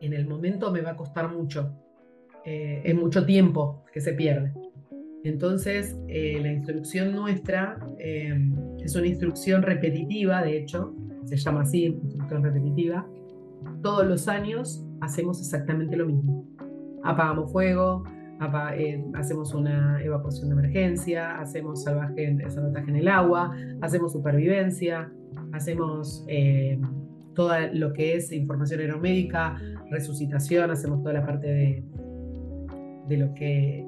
en 0.00 0.12
el 0.12 0.26
momento, 0.26 0.70
me 0.70 0.82
va 0.82 0.90
a 0.90 0.96
costar 0.96 1.32
mucho. 1.32 1.74
Eh, 2.44 2.82
es 2.84 2.94
mucho 2.94 3.24
tiempo 3.24 3.84
que 3.92 4.00
se 4.00 4.12
pierde. 4.12 4.52
Entonces, 5.24 5.98
eh, 6.08 6.38
la 6.40 6.52
instrucción 6.52 7.12
nuestra 7.12 7.78
eh, 7.98 8.34
es 8.78 8.94
una 8.94 9.06
instrucción 9.06 9.62
repetitiva, 9.62 10.42
de 10.42 10.58
hecho, 10.58 10.94
se 11.24 11.36
llama 11.36 11.62
así, 11.62 11.84
instrucción 11.84 12.42
repetitiva. 12.42 13.06
Todos 13.82 14.06
los 14.06 14.28
años 14.28 14.86
hacemos 15.00 15.40
exactamente 15.40 15.96
lo 15.96 16.06
mismo. 16.06 16.46
Apagamos 17.02 17.52
fuego, 17.52 18.04
eh, 18.76 19.04
hacemos 19.14 19.54
una 19.54 20.02
evacuación 20.02 20.48
de 20.48 20.54
emergencia, 20.54 21.40
hacemos 21.40 21.84
salvaje, 21.84 22.36
sabotaje 22.48 22.90
en 22.90 22.96
el 22.96 23.08
agua, 23.08 23.54
hacemos 23.80 24.12
supervivencia, 24.12 25.12
hacemos 25.52 26.26
todo 27.34 27.52
lo 27.72 27.92
que 27.92 28.16
es 28.16 28.32
información 28.32 28.80
aeromédica, 28.80 29.60
resucitación, 29.90 30.70
hacemos 30.70 31.02
toda 31.02 31.14
la 31.14 31.26
parte 31.26 31.46
de, 31.46 31.84
de 33.08 33.16
lo 33.16 33.34
que 33.34 33.86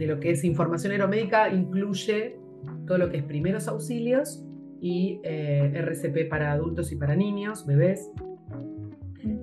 de 0.00 0.06
lo 0.06 0.18
que 0.18 0.30
es 0.30 0.44
información 0.44 0.92
aeromédica 0.92 1.52
incluye 1.52 2.40
todo 2.86 2.96
lo 2.96 3.10
que 3.10 3.18
es 3.18 3.22
primeros 3.22 3.68
auxilios 3.68 4.42
y 4.80 5.20
eh, 5.24 5.72
RCP 5.74 6.28
para 6.28 6.52
adultos 6.52 6.90
y 6.90 6.96
para 6.96 7.14
niños, 7.14 7.66
bebés. 7.66 8.10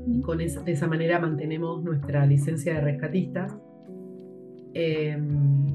Y 0.07 0.21
con 0.21 0.41
esa, 0.41 0.63
de 0.63 0.71
esa 0.71 0.87
manera 0.87 1.19
mantenemos 1.19 1.83
nuestra 1.83 2.25
licencia 2.25 2.73
de 2.73 2.81
rescatistas. 2.81 3.55
Em, 4.73 5.65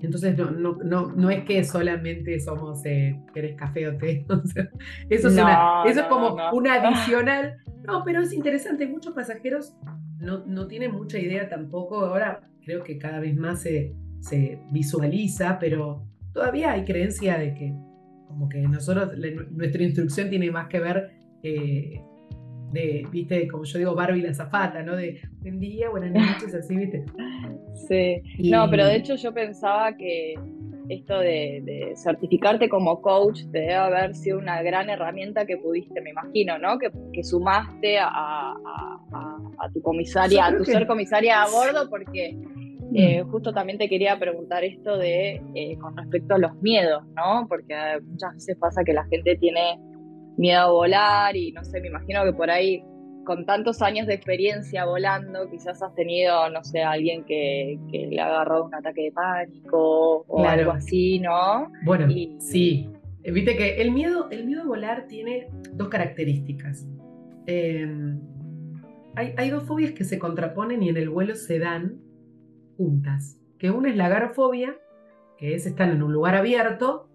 entonces 0.00 0.36
no, 0.36 0.50
no, 0.50 1.06
no, 1.08 1.30
es 1.30 1.44
que 1.44 1.64
solamente 1.64 2.38
somos, 2.38 2.84
eh, 2.84 3.20
querés 3.34 3.56
café 3.56 3.88
o 3.88 3.96
té. 3.96 4.24
eso 5.10 5.28
es, 5.28 5.34
eso 5.34 6.00
es 6.00 6.06
como 6.08 6.36
una 6.52 6.74
adicional. 6.74 7.56
No, 7.84 8.04
pero 8.04 8.20
es 8.20 8.32
interesante. 8.32 8.86
Muchos 8.86 9.14
pasajeros 9.14 9.74
no, 10.20 10.44
no 10.46 10.66
tienen 10.66 10.92
mucha 10.92 11.18
idea 11.18 11.48
tampoco. 11.48 12.04
Ahora 12.04 12.48
creo 12.64 12.84
que 12.84 12.98
cada 12.98 13.18
vez 13.18 13.36
más 13.36 13.62
se, 13.62 13.94
se 14.20 14.60
visualiza, 14.70 15.58
pero 15.58 16.06
todavía 16.32 16.72
hay 16.72 16.84
creencia 16.84 17.38
de 17.38 17.54
que 17.54 17.74
como 18.28 18.48
que 18.48 18.60
nosotros, 18.60 19.12
nuestra 19.50 19.82
instrucción 19.82 20.28
tiene 20.30 20.50
más 20.50 20.68
que 20.68 20.78
ver 20.78 21.10
eh, 21.42 22.00
de, 22.72 23.06
viste, 23.10 23.48
como 23.48 23.64
yo 23.64 23.78
digo, 23.78 23.94
Barbie 23.94 24.22
la 24.22 24.34
zafata, 24.34 24.82
¿no? 24.82 24.96
De 24.96 25.20
buen 25.40 25.58
día, 25.58 25.90
buenas 25.90 26.12
noches, 26.12 26.54
así, 26.54 26.76
viste. 26.76 27.04
Sí, 27.88 28.50
no, 28.50 28.68
pero 28.70 28.86
de 28.86 28.96
hecho 28.96 29.16
yo 29.16 29.32
pensaba 29.32 29.96
que 29.96 30.34
esto 30.88 31.18
de, 31.18 31.92
certificarte 31.96 32.68
como 32.68 33.00
coach 33.00 33.42
debe 33.50 33.74
haber 33.74 34.14
sido 34.14 34.38
una 34.38 34.62
gran 34.62 34.88
herramienta 34.88 35.46
que 35.46 35.56
pudiste, 35.56 36.00
me 36.00 36.10
imagino, 36.10 36.58
¿no? 36.58 36.78
Que, 36.78 36.90
sumaste 37.22 37.98
a, 38.00 38.54
tu 39.72 39.82
comisaria, 39.82 40.46
a 40.46 40.56
tu 40.56 40.64
ser 40.64 40.86
comisaria 40.86 41.42
a 41.42 41.50
bordo, 41.50 41.88
porque 41.90 42.36
eh, 42.94 43.22
mm. 43.22 43.30
justo 43.30 43.52
también 43.52 43.78
te 43.78 43.88
quería 43.88 44.18
preguntar 44.18 44.64
esto 44.64 44.96
de 44.96 45.42
eh, 45.54 45.76
con 45.78 45.96
respecto 45.96 46.34
a 46.34 46.38
los 46.38 46.54
miedos, 46.62 47.04
¿no? 47.14 47.46
Porque 47.48 47.74
muchas 48.02 48.34
veces 48.34 48.56
pasa 48.56 48.82
que 48.84 48.92
la 48.92 49.04
gente 49.06 49.36
tiene 49.36 49.78
miedo 50.38 50.60
a 50.60 50.70
volar 50.70 51.36
y 51.36 51.52
no 51.52 51.64
sé, 51.64 51.80
me 51.80 51.88
imagino 51.88 52.24
que 52.24 52.32
por 52.32 52.50
ahí 52.50 52.82
con 53.28 53.44
tantos 53.44 53.82
años 53.82 54.06
de 54.06 54.14
experiencia 54.14 54.86
volando, 54.86 55.50
quizás 55.50 55.82
has 55.82 55.94
tenido, 55.94 56.48
no 56.48 56.64
sé, 56.64 56.82
alguien 56.82 57.24
que, 57.24 57.78
le 57.92 58.18
ha 58.18 58.26
agarrado 58.26 58.64
un 58.64 58.74
ataque 58.74 59.02
de 59.02 59.12
pánico 59.12 60.24
o 60.26 60.44
algo 60.46 60.70
así, 60.70 61.18
¿no? 61.18 61.70
Bueno, 61.84 62.08
sí. 62.38 62.88
Eh, 63.22 63.30
viste 63.30 63.54
que 63.54 63.82
el 63.82 63.90
miedo, 63.90 64.30
el 64.30 64.46
miedo 64.46 64.62
a 64.62 64.66
volar 64.66 65.06
tiene 65.08 65.50
dos 65.74 65.88
características. 65.88 66.88
Em, 67.46 68.18
hay, 69.14 69.34
hay, 69.36 69.50
dos 69.50 69.64
fobias 69.64 69.92
que 69.92 70.04
se 70.04 70.18
contraponen 70.18 70.82
y 70.82 70.88
en 70.88 70.96
el 70.96 71.10
vuelo 71.10 71.34
se 71.34 71.58
dan 71.58 72.00
juntas. 72.78 73.38
Que 73.58 73.70
una 73.70 73.90
es 73.90 73.96
la 73.96 74.06
agarofobia, 74.06 74.74
que 75.36 75.54
es 75.54 75.66
estar 75.66 75.90
en 75.90 76.02
un 76.02 76.14
lugar 76.14 76.34
abierto, 76.34 77.10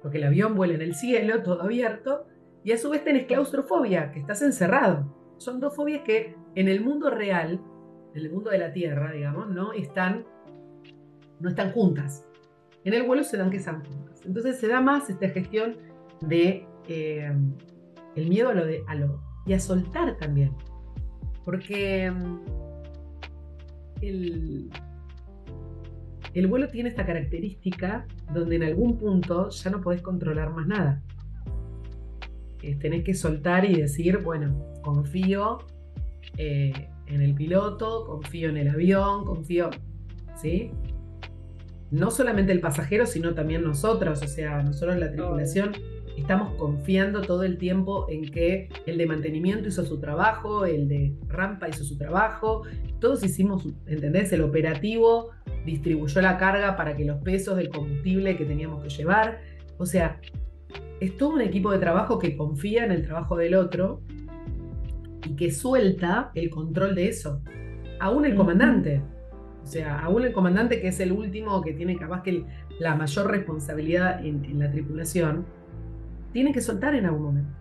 porque 0.00 0.16
el 0.16 0.24
avión 0.24 0.54
vuela 0.54 0.72
en 0.74 0.82
el 0.82 0.94
cielo, 0.94 1.42
todo 1.42 1.60
abierto, 1.60 2.26
y 2.64 2.72
a 2.72 2.78
su 2.78 2.90
vez 2.90 3.04
tenés 3.04 3.26
claustrofobia, 3.26 4.12
que 4.12 4.20
estás 4.20 4.42
encerrado 4.42 5.22
son 5.42 5.60
dos 5.60 5.74
fobias 5.74 6.02
que 6.02 6.36
en 6.54 6.68
el 6.68 6.80
mundo 6.80 7.10
real, 7.10 7.60
en 8.14 8.20
el 8.20 8.30
mundo 8.30 8.50
de 8.50 8.58
la 8.58 8.72
Tierra, 8.72 9.12
digamos, 9.12 9.48
no 9.50 9.72
están, 9.72 10.24
no 11.40 11.48
están 11.48 11.72
juntas. 11.72 12.26
En 12.84 12.94
el 12.94 13.02
vuelo 13.02 13.24
se 13.24 13.36
dan 13.36 13.50
que 13.50 13.56
están 13.56 13.84
juntas. 13.84 14.20
Entonces 14.24 14.58
se 14.58 14.68
da 14.68 14.80
más 14.80 15.10
esta 15.10 15.28
gestión 15.28 15.76
de 16.20 16.66
eh, 16.88 17.32
el 18.14 18.28
miedo 18.28 18.50
a 18.50 18.54
lo, 18.54 18.64
de, 18.64 18.82
a 18.86 18.94
lo 18.94 19.20
y 19.46 19.52
a 19.52 19.60
soltar 19.60 20.16
también. 20.18 20.52
Porque 21.44 22.10
mm, 22.10 22.38
el, 24.00 24.70
el 26.34 26.46
vuelo 26.46 26.68
tiene 26.68 26.88
esta 26.88 27.04
característica 27.04 28.06
donde 28.32 28.56
en 28.56 28.62
algún 28.62 28.96
punto 28.96 29.50
ya 29.50 29.70
no 29.70 29.80
podés 29.80 30.02
controlar 30.02 30.52
más 30.52 30.66
nada. 30.66 31.02
Tenés 32.80 33.04
que 33.04 33.14
soltar 33.14 33.64
y 33.64 33.74
decir, 33.74 34.18
bueno, 34.18 34.56
confío 34.82 35.58
eh, 36.36 36.88
en 37.06 37.20
el 37.20 37.34
piloto, 37.34 38.06
confío 38.06 38.48
en 38.48 38.56
el 38.56 38.68
avión, 38.68 39.24
confío, 39.24 39.70
¿sí? 40.40 40.70
No 41.90 42.10
solamente 42.10 42.52
el 42.52 42.60
pasajero, 42.60 43.04
sino 43.06 43.34
también 43.34 43.62
nosotros, 43.62 44.22
o 44.22 44.28
sea, 44.28 44.62
nosotros 44.62 44.98
la 44.98 45.10
tripulación 45.10 45.72
estamos 46.16 46.54
confiando 46.54 47.22
todo 47.22 47.42
el 47.42 47.58
tiempo 47.58 48.06
en 48.08 48.30
que 48.30 48.68
el 48.86 48.98
de 48.98 49.06
mantenimiento 49.06 49.68
hizo 49.68 49.84
su 49.84 49.98
trabajo, 49.98 50.64
el 50.64 50.88
de 50.88 51.14
rampa 51.28 51.68
hizo 51.68 51.84
su 51.84 51.96
trabajo, 51.96 52.62
todos 53.00 53.22
hicimos, 53.24 53.66
¿entendés? 53.86 54.32
El 54.32 54.42
operativo 54.42 55.30
distribuyó 55.64 56.20
la 56.20 56.38
carga 56.38 56.76
para 56.76 56.96
que 56.96 57.04
los 57.04 57.22
pesos 57.22 57.56
del 57.56 57.70
combustible 57.70 58.36
que 58.36 58.44
teníamos 58.44 58.82
que 58.82 58.90
llevar, 58.90 59.40
o 59.78 59.86
sea, 59.86 60.20
es 61.02 61.16
todo 61.16 61.30
un 61.30 61.40
equipo 61.40 61.72
de 61.72 61.78
trabajo 61.78 62.16
que 62.18 62.36
confía 62.36 62.84
en 62.84 62.92
el 62.92 63.02
trabajo 63.02 63.36
del 63.36 63.54
otro 63.54 64.02
y 65.26 65.34
que 65.34 65.50
suelta 65.50 66.30
el 66.34 66.48
control 66.48 66.94
de 66.94 67.08
eso. 67.08 67.42
Aún 67.98 68.24
el 68.24 68.36
comandante. 68.36 69.02
O 69.64 69.66
sea, 69.66 69.98
aún 69.98 70.24
el 70.24 70.32
comandante 70.32 70.80
que 70.80 70.88
es 70.88 71.00
el 71.00 71.10
último 71.10 71.60
que 71.60 71.72
tiene 71.72 71.96
capaz 71.96 72.22
que 72.22 72.44
la 72.78 72.94
mayor 72.94 73.28
responsabilidad 73.28 74.24
en, 74.24 74.58
la 74.60 74.70
tripulación, 74.70 75.44
tiene 76.32 76.52
que 76.52 76.60
soltar 76.60 76.94
en 76.94 77.06
algún 77.06 77.22
momento. 77.22 77.52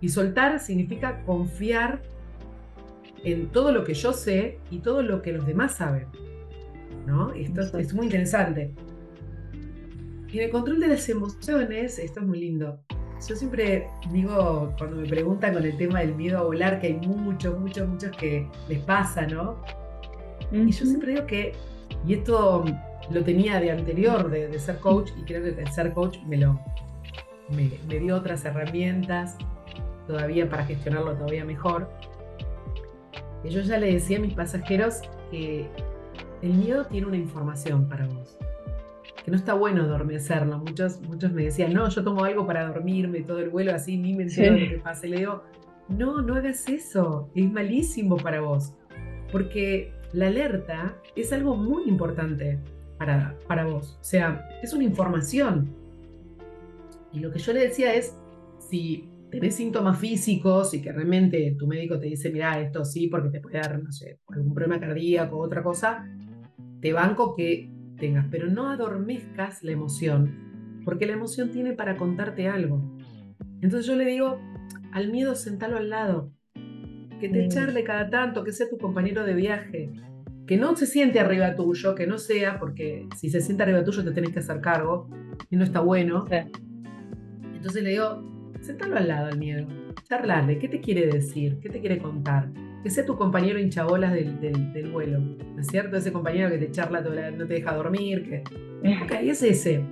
Y 0.00 0.08
soltar 0.08 0.60
significa 0.60 1.24
confiar 1.24 2.00
en 3.24 3.48
todo 3.48 3.72
lo 3.72 3.82
que 3.82 3.94
yo 3.94 4.12
sé 4.12 4.60
y 4.70 4.78
todo 4.78 5.02
lo 5.02 5.20
que 5.20 5.32
los 5.32 5.46
demás 5.46 5.74
saben. 5.74 6.06
¿no? 7.06 7.32
Esto 7.32 7.76
es 7.76 7.92
muy 7.92 8.06
interesante. 8.06 8.72
En 10.38 10.44
el 10.44 10.50
control 10.50 10.80
de 10.80 10.88
las 10.88 11.08
emociones, 11.08 11.98
esto 11.98 12.20
es 12.20 12.26
muy 12.26 12.40
lindo. 12.40 12.78
Yo 13.26 13.34
siempre 13.34 13.88
digo, 14.12 14.74
cuando 14.76 14.96
me 14.96 15.08
preguntan 15.08 15.54
con 15.54 15.64
el 15.64 15.76
tema 15.76 16.00
del 16.00 16.14
miedo 16.14 16.38
a 16.38 16.42
volar, 16.42 16.80
que 16.80 16.88
hay 16.88 16.94
muchos, 16.94 17.58
muchos, 17.58 17.88
muchos 17.88 18.14
que 18.16 18.46
les 18.68 18.80
pasa, 18.80 19.26
¿no? 19.26 19.62
Y 20.52 20.70
yo 20.70 20.84
siempre 20.84 21.12
digo 21.14 21.26
que, 21.26 21.52
y 22.06 22.14
esto 22.14 22.64
lo 23.10 23.24
tenía 23.24 23.58
de 23.60 23.70
anterior, 23.70 24.30
de, 24.30 24.58
ser 24.58 24.78
coach, 24.78 25.10
y 25.16 25.22
creo 25.24 25.42
que 25.42 25.60
el 25.60 25.72
ser 25.72 25.92
coach 25.92 26.18
me, 26.26 26.36
lo, 26.36 26.60
me, 27.50 27.98
dio 27.98 28.16
otras 28.16 28.44
herramientas 28.44 29.36
todavía 30.06 30.48
para 30.48 30.64
gestionarlo 30.66 31.14
todavía 31.14 31.44
mejor. 31.44 31.90
Y 33.44 33.48
yo 33.48 33.60
ya 33.62 33.78
le 33.78 33.92
decía 33.92 34.18
a 34.18 34.20
mis 34.20 34.34
pasajeros 34.34 35.00
que 35.30 35.68
el 36.42 36.52
miedo 36.52 36.84
tiene 36.86 37.06
una 37.06 37.16
información 37.16 37.88
para 37.88 38.06
vos, 38.06 38.36
que 39.24 39.30
no 39.30 39.36
está 39.36 39.54
bueno 39.54 39.82
adormecerlo. 39.82 40.58
Muchos, 40.58 41.00
muchos 41.02 41.32
me 41.32 41.44
decían, 41.44 41.72
no, 41.72 41.88
yo 41.88 42.04
tomo 42.04 42.24
algo 42.24 42.46
para 42.46 42.66
dormirme 42.66 43.22
todo 43.22 43.40
el 43.40 43.50
vuelo 43.50 43.74
así, 43.74 43.96
ni 43.96 44.14
me 44.14 44.24
entero 44.24 44.56
lo 44.56 44.68
que 44.68 44.78
pasa. 44.78 45.06
Y 45.06 45.10
le 45.10 45.16
digo, 45.18 45.42
no, 45.88 46.20
no 46.22 46.34
hagas 46.34 46.68
eso, 46.68 47.30
es 47.34 47.50
malísimo 47.50 48.16
para 48.16 48.40
vos, 48.40 48.74
porque 49.30 49.92
la 50.12 50.28
alerta 50.28 50.96
es 51.14 51.32
algo 51.32 51.56
muy 51.56 51.84
importante 51.88 52.58
para, 52.98 53.36
para 53.46 53.66
vos. 53.66 53.98
O 54.00 54.04
sea, 54.04 54.48
es 54.62 54.72
una 54.72 54.84
información. 54.84 55.74
Y 57.12 57.20
lo 57.20 57.30
que 57.30 57.38
yo 57.38 57.52
le 57.52 57.60
decía 57.60 57.94
es, 57.94 58.16
si 58.58 59.08
tenés 59.30 59.56
síntomas 59.56 59.98
físicos 59.98 60.74
y 60.74 60.82
que 60.82 60.92
realmente 60.92 61.56
tu 61.58 61.66
médico 61.66 61.98
te 61.98 62.06
dice, 62.06 62.30
mira, 62.30 62.60
esto 62.60 62.84
sí, 62.84 63.08
porque 63.08 63.30
te 63.30 63.40
puede 63.40 63.58
dar, 63.58 63.82
no 63.82 63.92
sé, 63.92 64.20
algún 64.28 64.54
problema 64.54 64.80
cardíaco 64.80 65.36
o 65.36 65.40
otra 65.40 65.62
cosa, 65.62 66.08
te 66.80 66.92
banco 66.92 67.34
que 67.34 67.70
tengas, 67.96 68.26
pero 68.30 68.48
no 68.48 68.68
adormezcas 68.68 69.62
la 69.62 69.72
emoción, 69.72 70.80
porque 70.84 71.06
la 71.06 71.14
emoción 71.14 71.50
tiene 71.50 71.72
para 71.72 71.96
contarte 71.96 72.48
algo. 72.48 72.96
Entonces 73.60 73.86
yo 73.86 73.96
le 73.96 74.04
digo, 74.04 74.38
al 74.92 75.10
miedo 75.10 75.34
sentalo 75.34 75.76
al 75.76 75.90
lado, 75.90 76.32
que 77.20 77.28
te 77.28 77.46
mm. 77.46 77.48
charle 77.48 77.84
cada 77.84 78.10
tanto, 78.10 78.44
que 78.44 78.52
sea 78.52 78.68
tu 78.68 78.78
compañero 78.78 79.24
de 79.24 79.34
viaje, 79.34 79.92
que 80.46 80.56
no 80.56 80.76
se 80.76 80.86
siente 80.86 81.18
arriba 81.18 81.56
tuyo, 81.56 81.94
que 81.94 82.06
no 82.06 82.18
sea, 82.18 82.58
porque 82.58 83.08
si 83.16 83.30
se 83.30 83.40
siente 83.40 83.64
arriba 83.64 83.82
tuyo 83.84 84.04
te 84.04 84.12
tenés 84.12 84.30
que 84.30 84.38
hacer 84.38 84.60
cargo 84.60 85.08
y 85.50 85.56
no 85.56 85.64
está 85.64 85.80
bueno. 85.80 86.26
Entonces 87.54 87.82
le 87.82 87.90
digo, 87.90 88.52
sentalo 88.60 88.96
al 88.96 89.08
lado 89.08 89.26
al 89.26 89.38
miedo, 89.38 89.66
charlarle, 90.08 90.58
¿qué 90.58 90.68
te 90.68 90.80
quiere 90.80 91.06
decir? 91.06 91.58
¿Qué 91.60 91.68
te 91.68 91.80
quiere 91.80 91.98
contar? 91.98 92.50
Que 92.82 92.90
sea 92.90 93.04
tu 93.04 93.16
compañero 93.16 93.58
hinchabolas 93.58 94.12
del, 94.12 94.40
del, 94.40 94.90
vuelo, 94.90 95.18
¿no 95.18 95.60
es 95.60 95.66
cierto? 95.66 95.96
Ese 95.96 96.12
compañero 96.12 96.50
que 96.50 96.58
te 96.58 96.70
charla, 96.70 97.00
no 97.00 97.46
te 97.46 97.54
deja 97.54 97.74
dormir, 97.74 98.28
que... 98.28 98.42
Ok, 99.02 99.12
es 99.22 99.42
ese. 99.42 99.82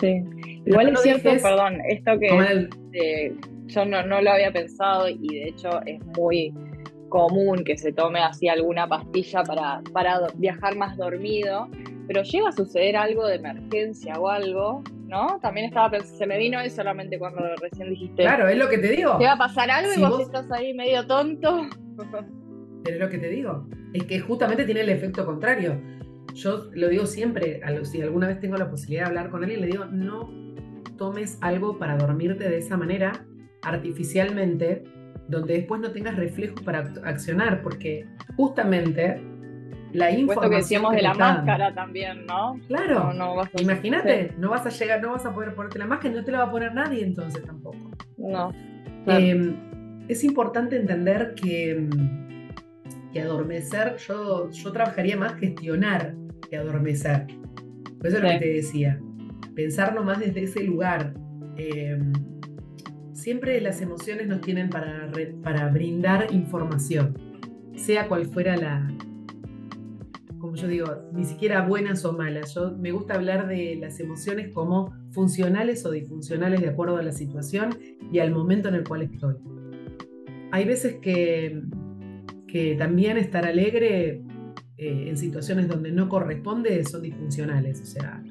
Sí. 0.00 0.22
Igual 0.66 0.88
es 0.88 1.02
cierto, 1.02 1.30
perdón, 1.42 1.78
esto 1.88 2.18
que 2.18 2.68
yo 3.66 3.84
no, 3.84 4.04
no 4.04 4.20
lo 4.20 4.30
había 4.30 4.52
pensado 4.52 5.08
y 5.08 5.28
de 5.28 5.48
hecho 5.48 5.80
es 5.86 6.04
muy 6.18 6.52
común 7.08 7.64
que 7.64 7.76
se 7.76 7.92
tome 7.92 8.20
así 8.20 8.48
alguna 8.48 8.88
pastilla 8.88 9.42
para, 9.42 9.80
para 9.92 10.20
viajar 10.36 10.76
más 10.76 10.96
dormido, 10.96 11.68
pero 12.06 12.22
llega 12.22 12.48
a 12.48 12.52
suceder 12.52 12.96
algo 12.96 13.26
de 13.26 13.36
emergencia 13.36 14.18
o 14.18 14.28
algo, 14.28 14.82
¿no? 15.06 15.38
También 15.40 15.66
estaba 15.66 15.98
se 16.00 16.26
me 16.26 16.38
vino 16.38 16.60
eso 16.60 16.76
solamente 16.76 17.18
cuando 17.18 17.40
recién 17.60 17.90
dijiste. 17.90 18.22
Claro, 18.22 18.48
es 18.48 18.56
lo 18.56 18.68
que 18.68 18.78
te 18.78 18.88
digo. 18.88 19.18
¿Te 19.18 19.24
va 19.24 19.32
a 19.32 19.38
pasar 19.38 19.70
algo 19.70 19.92
y 19.96 20.00
vos, 20.00 20.20
estás 20.20 20.50
ahí 20.52 20.74
medio 20.74 21.06
tonto? 21.06 21.68
Pero 21.96 22.26
es 22.84 23.00
lo 23.00 23.08
que 23.08 23.18
te 23.18 23.28
digo. 23.28 23.66
Es 23.92 24.04
que 24.04 24.20
justamente 24.20 24.64
tiene 24.64 24.82
el 24.82 24.90
efecto 24.90 25.24
contrario. 25.26 25.80
Yo 26.34 26.68
lo 26.74 26.88
digo 26.88 27.06
siempre, 27.06 27.60
a 27.64 27.84
si 27.84 28.02
alguna 28.02 28.28
vez 28.28 28.40
tengo 28.40 28.56
la 28.56 28.70
posibilidad 28.70 29.04
de 29.04 29.08
hablar 29.08 29.30
con 29.30 29.42
alguien, 29.42 29.62
le 29.62 29.68
digo, 29.68 29.86
no 29.86 30.30
tomes 30.98 31.38
algo 31.40 31.78
para 31.78 31.96
dormirte 31.96 32.48
de 32.48 32.58
esa 32.58 32.76
manera, 32.76 33.26
artificialmente, 33.62 34.84
donde 35.28 35.54
después 35.54 35.80
no 35.80 35.92
tengas 35.92 36.16
reflejos 36.16 36.60
para 36.62 36.92
accionar, 37.04 37.62
porque 37.62 38.06
justamente 38.36 39.20
la 39.96 40.10
información. 40.10 40.50
que 40.50 40.56
decíamos 40.56 40.92
de 40.94 41.02
la 41.02 41.14
máscara 41.14 41.74
también, 41.74 42.26
¿no? 42.26 42.60
Claro. 42.68 43.12
Imagínate, 43.58 44.32
no 44.38 44.50
vas 44.50 44.66
a 44.66 44.70
llegar, 44.70 45.02
no 45.02 45.12
vas 45.12 45.26
a 45.26 45.32
poder 45.32 45.54
ponerte 45.54 45.78
la 45.78 45.86
máscara 45.86 46.14
y 46.14 46.16
no 46.18 46.24
te 46.24 46.32
la 46.32 46.38
va 46.38 46.44
a 46.44 46.50
poner 46.50 46.74
nadie 46.74 47.04
entonces 47.04 47.44
tampoco. 47.44 47.90
No. 48.16 48.52
Em, 49.06 49.56
es 50.08 50.24
importante 50.24 50.76
entender 50.76 51.34
que, 51.34 51.88
que 53.12 53.20
adormecer, 53.20 53.96
yo, 53.96 54.50
yo 54.50 54.72
trabajaría 54.72 55.16
más 55.16 55.34
gestionar 55.36 56.14
que 56.48 56.56
adormecer. 56.56 57.26
Por 57.98 58.06
eso 58.06 58.16
es 58.18 58.22
lo 58.22 58.28
que 58.28 58.38
te 58.38 58.52
decía. 58.54 59.00
Pensarlo 59.54 60.02
más 60.04 60.20
desde 60.20 60.42
ese 60.42 60.62
lugar. 60.64 61.14
Eh, 61.56 61.98
siempre 63.12 63.60
las 63.60 63.80
emociones 63.80 64.28
nos 64.28 64.40
tienen 64.40 64.68
para, 64.68 65.10
para 65.42 65.68
brindar 65.68 66.32
información, 66.32 67.14
sea 67.74 68.06
cual 68.06 68.26
fuera 68.26 68.56
la, 68.56 68.86
como 70.56 70.62
yo 70.62 70.68
digo, 70.68 70.86
ni 71.12 71.24
siquiera 71.24 71.66
buenas 71.66 72.04
o 72.04 72.12
malas. 72.12 72.54
Yo 72.54 72.76
me 72.76 72.92
gusta 72.92 73.14
hablar 73.14 73.46
de 73.46 73.76
las 73.76 74.00
emociones 74.00 74.52
como 74.52 74.92
funcionales 75.12 75.84
o 75.84 75.90
disfuncionales 75.90 76.60
de 76.60 76.68
acuerdo 76.68 76.96
a 76.96 77.02
la 77.02 77.12
situación 77.12 77.78
y 78.12 78.18
al 78.18 78.32
momento 78.32 78.68
en 78.68 78.76
el 78.76 78.84
cual 78.84 79.02
estoy. 79.02 79.36
Hay 80.52 80.64
veces 80.64 80.96
que, 80.96 81.62
que 82.48 82.74
también 82.76 83.18
estar 83.18 83.44
alegre 83.44 84.22
eh, 84.78 85.08
en 85.08 85.16
situaciones 85.16 85.68
donde 85.68 85.92
no 85.92 86.08
corresponde 86.08 86.84
son 86.84 87.02
disfuncionales. 87.02 87.80
O 87.80 87.86
sea, 87.86 88.22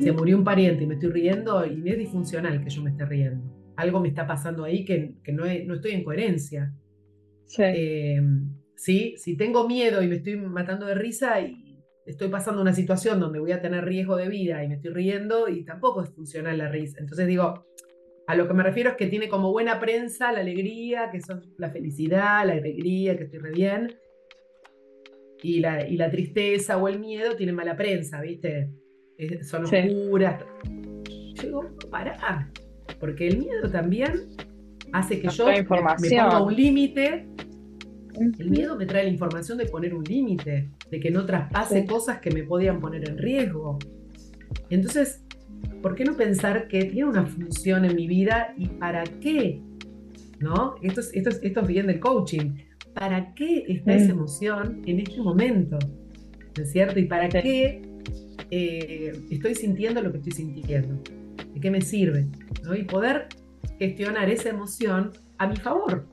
se 0.00 0.12
murió 0.12 0.38
un 0.38 0.44
pariente 0.44 0.84
y 0.84 0.86
me 0.86 0.94
estoy 0.94 1.10
riendo 1.10 1.66
y 1.66 1.88
es 1.88 1.98
disfuncional 1.98 2.64
que 2.64 2.70
yo 2.70 2.82
me 2.82 2.90
esté 2.90 3.04
riendo 3.04 3.60
algo 3.80 4.00
me 4.00 4.08
está 4.08 4.26
pasando 4.26 4.64
ahí 4.64 4.84
que, 4.84 5.14
no, 5.32 5.44
estoy 5.46 5.92
en 5.92 6.04
coherencia. 6.04 6.72
Em, 7.58 8.48
sí. 8.80 9.14
Si 9.18 9.36
tengo 9.36 9.68
miedo 9.68 10.02
y 10.02 10.08
me 10.08 10.16
estoy 10.16 10.36
matando 10.36 10.86
de 10.86 10.94
risa 10.94 11.40
y 11.40 11.78
estoy 12.06 12.28
pasando 12.28 12.60
una 12.60 12.72
situación 12.72 13.20
donde 13.20 13.38
voy 13.38 13.52
a 13.52 13.60
tener 13.60 13.84
riesgo 13.84 14.16
de 14.16 14.28
vida 14.28 14.64
y 14.64 14.68
me 14.68 14.76
estoy 14.76 14.92
riendo 14.92 15.48
y 15.48 15.64
tampoco 15.64 16.02
es 16.02 16.10
funcional 16.10 16.58
la 16.58 16.68
risa. 16.68 16.98
Entonces 16.98 17.26
digo, 17.26 17.66
a 18.26 18.34
lo 18.34 18.48
que 18.48 18.54
me 18.54 18.62
refiero 18.62 18.90
es 18.90 18.96
que 18.96 19.06
tiene 19.06 19.28
como 19.28 19.52
buena 19.52 19.80
prensa 19.80 20.32
la 20.32 20.40
alegría, 20.40 21.10
que 21.10 21.18
es 21.18 21.26
la 21.58 21.70
felicidad, 21.70 22.46
la 22.46 22.54
alegría, 22.54 23.16
que 23.16 23.24
estoy 23.24 23.38
re 23.40 23.52
bien. 23.52 23.94
Y 25.42 25.60
la, 25.60 25.88
y 25.88 25.96
la 25.96 26.10
tristeza 26.10 26.76
o 26.76 26.88
el 26.88 26.98
miedo 26.98 27.34
tienen 27.34 27.54
mala 27.54 27.76
prensa, 27.76 28.20
¿viste? 28.20 28.70
son 29.42 29.64
oscuras. 29.64 30.44
Yo 31.34 31.42
digo, 31.42 31.76
pará, 31.90 32.50
porque 32.98 33.28
el 33.28 33.38
miedo 33.38 33.70
también 33.70 34.28
hace 34.92 35.20
que 35.20 35.28
yo 35.28 35.46
me, 35.46 35.64
ponga 35.64 36.42
un 36.42 36.54
límite. 36.54 37.26
El 38.14 38.50
miedo 38.50 38.76
me 38.76 38.86
trae 38.86 39.04
la 39.04 39.10
información 39.10 39.58
de 39.58 39.66
poner 39.66 39.94
un 39.94 40.04
límite, 40.04 40.70
de 40.90 41.00
que 41.00 41.10
no 41.10 41.24
traspase 41.26 41.86
cosas 41.86 42.18
que 42.18 42.30
me 42.30 42.42
podían 42.42 42.80
poner 42.80 43.08
en 43.08 43.18
riesgo. 43.18 43.78
Entonces, 44.68 45.22
¿por 45.82 45.94
qué 45.94 46.04
no 46.04 46.16
pensar 46.16 46.68
que 46.68 46.84
tiene 46.84 47.08
una 47.08 47.26
función 47.26 47.84
en 47.84 47.96
mi 47.96 48.06
vida 48.06 48.54
y 48.56 48.66
para 48.66 49.04
qué? 49.04 49.60
¿No? 50.38 50.74
Esto 50.82 51.00
es, 51.00 51.10
esto 51.14 51.30
esto 51.42 51.62
bien 51.62 51.86
del 51.86 52.00
coaching. 52.00 52.56
¿Para 52.94 53.34
qué 53.34 53.64
está 53.68 53.94
esa 53.94 54.10
emoción 54.10 54.82
en 54.86 55.00
este 55.00 55.20
momento? 55.20 55.78
¿No 56.56 56.62
es 56.62 56.72
cierto? 56.72 56.98
¿Y 56.98 57.04
para 57.04 57.28
qué 57.28 57.82
eh, 58.50 59.12
estoy 59.30 59.54
sintiendo 59.54 60.02
lo 60.02 60.10
que 60.10 60.18
estoy 60.18 60.32
sintiendo? 60.32 61.00
¿De 61.54 61.60
qué 61.60 61.70
me 61.70 61.80
sirve? 61.80 62.26
Y 62.76 62.82
poder 62.84 63.28
gestionar 63.78 64.28
esa 64.28 64.50
emoción 64.50 65.12
a 65.38 65.46
mi 65.46 65.56
favor. 65.56 66.06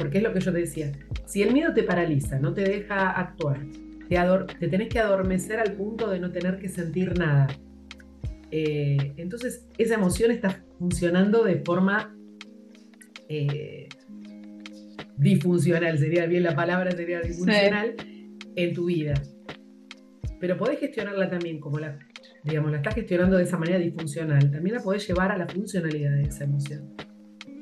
Porque 0.00 0.16
es 0.16 0.24
lo 0.24 0.32
que 0.32 0.40
yo 0.40 0.50
te 0.50 0.60
decía. 0.60 0.92
Si 1.26 1.42
el 1.42 1.52
miedo 1.52 1.74
te 1.74 1.82
paraliza, 1.82 2.38
no 2.38 2.54
te 2.54 2.62
deja 2.62 3.10
actuar, 3.10 3.60
te, 4.08 4.16
te 4.58 4.68
tenés 4.68 4.88
que 4.88 4.98
adormecer 4.98 5.60
al 5.60 5.74
punto 5.74 6.08
de 6.08 6.18
no 6.18 6.32
tener 6.32 6.58
que 6.58 6.70
sentir 6.70 7.18
nada. 7.18 7.48
Eh, 8.50 9.12
entonces, 9.18 9.68
esa 9.76 9.94
emoción 9.94 10.30
está 10.30 10.64
funcionando 10.78 11.44
de 11.44 11.56
forma 11.60 12.16
eh, 13.28 13.88
disfuncional, 15.18 15.98
sería 15.98 16.24
bien 16.24 16.44
la 16.44 16.56
palabra, 16.56 16.92
sería 16.92 17.20
disfuncional 17.20 17.94
en 18.56 18.74
tu 18.74 18.86
vida. 18.86 19.12
Pero 20.40 20.56
podés 20.56 20.80
gestionarla 20.80 21.28
también 21.28 21.60
como 21.60 21.78
la 21.78 21.98
digamos, 22.42 22.70
la 22.70 22.78
estás 22.78 22.94
gestionando 22.94 23.36
de 23.36 23.42
esa 23.42 23.58
manera 23.58 23.78
disfuncional, 23.78 24.50
también 24.50 24.76
la 24.76 24.82
podés 24.82 25.06
llevar 25.06 25.30
a 25.30 25.36
la 25.36 25.46
funcionalidad 25.46 26.12
de 26.12 26.22
esa 26.22 26.44
emoción. 26.44 26.94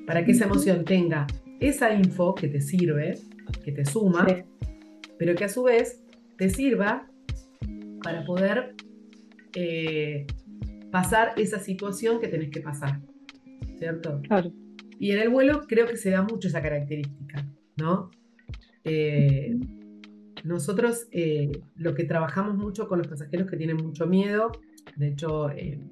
Para 0.07 0.24
que 0.24 0.31
esa 0.31 0.44
emoción 0.44 0.85
tenga 0.85 1.27
esa 1.61 1.92
info 1.92 2.35
que 2.35 2.49
te 2.49 2.61
sirve, 2.61 3.18
que 3.64 3.73
te 3.73 3.85
suma, 3.85 4.27
pero 5.18 5.35
que 5.35 5.44
a 5.44 5.49
su 5.49 5.64
vez 5.64 6.03
te 6.37 6.49
sirva 6.49 7.09
para 8.03 8.25
poder 8.25 8.75
eh, 9.55 10.27
pasar 10.90 11.33
esa 11.37 11.59
situación 11.59 12.21
que 12.21 12.29
tenés 12.29 12.51
que 12.51 12.61
pasar. 12.61 13.01
¿Cierto? 13.79 14.21
Claro. 14.23 14.53
Y 14.99 15.12
en 15.12 15.21
el 15.21 15.29
vuelo 15.29 15.66
creo 15.68 15.87
que 15.87 15.97
se 15.97 16.11
da 16.11 16.23
mucho 16.23 16.49
esa 16.49 16.62
característica, 16.62 17.47
¿no? 17.77 18.11
Eh, 18.85 19.57
nosotros 20.44 21.09
eh, 21.11 21.51
lo 21.77 21.94
que 21.94 22.05
trabajamos 22.05 22.57
mucho 22.57 22.88
con 22.88 22.99
los 22.99 23.09
pasajeros 23.09 23.51
que 23.51 23.57
tienen 23.57 23.77
mucho 23.77 24.07
miedo 24.07 24.53
De 24.97 25.09
hecho, 25.09 25.51
en 25.51 25.90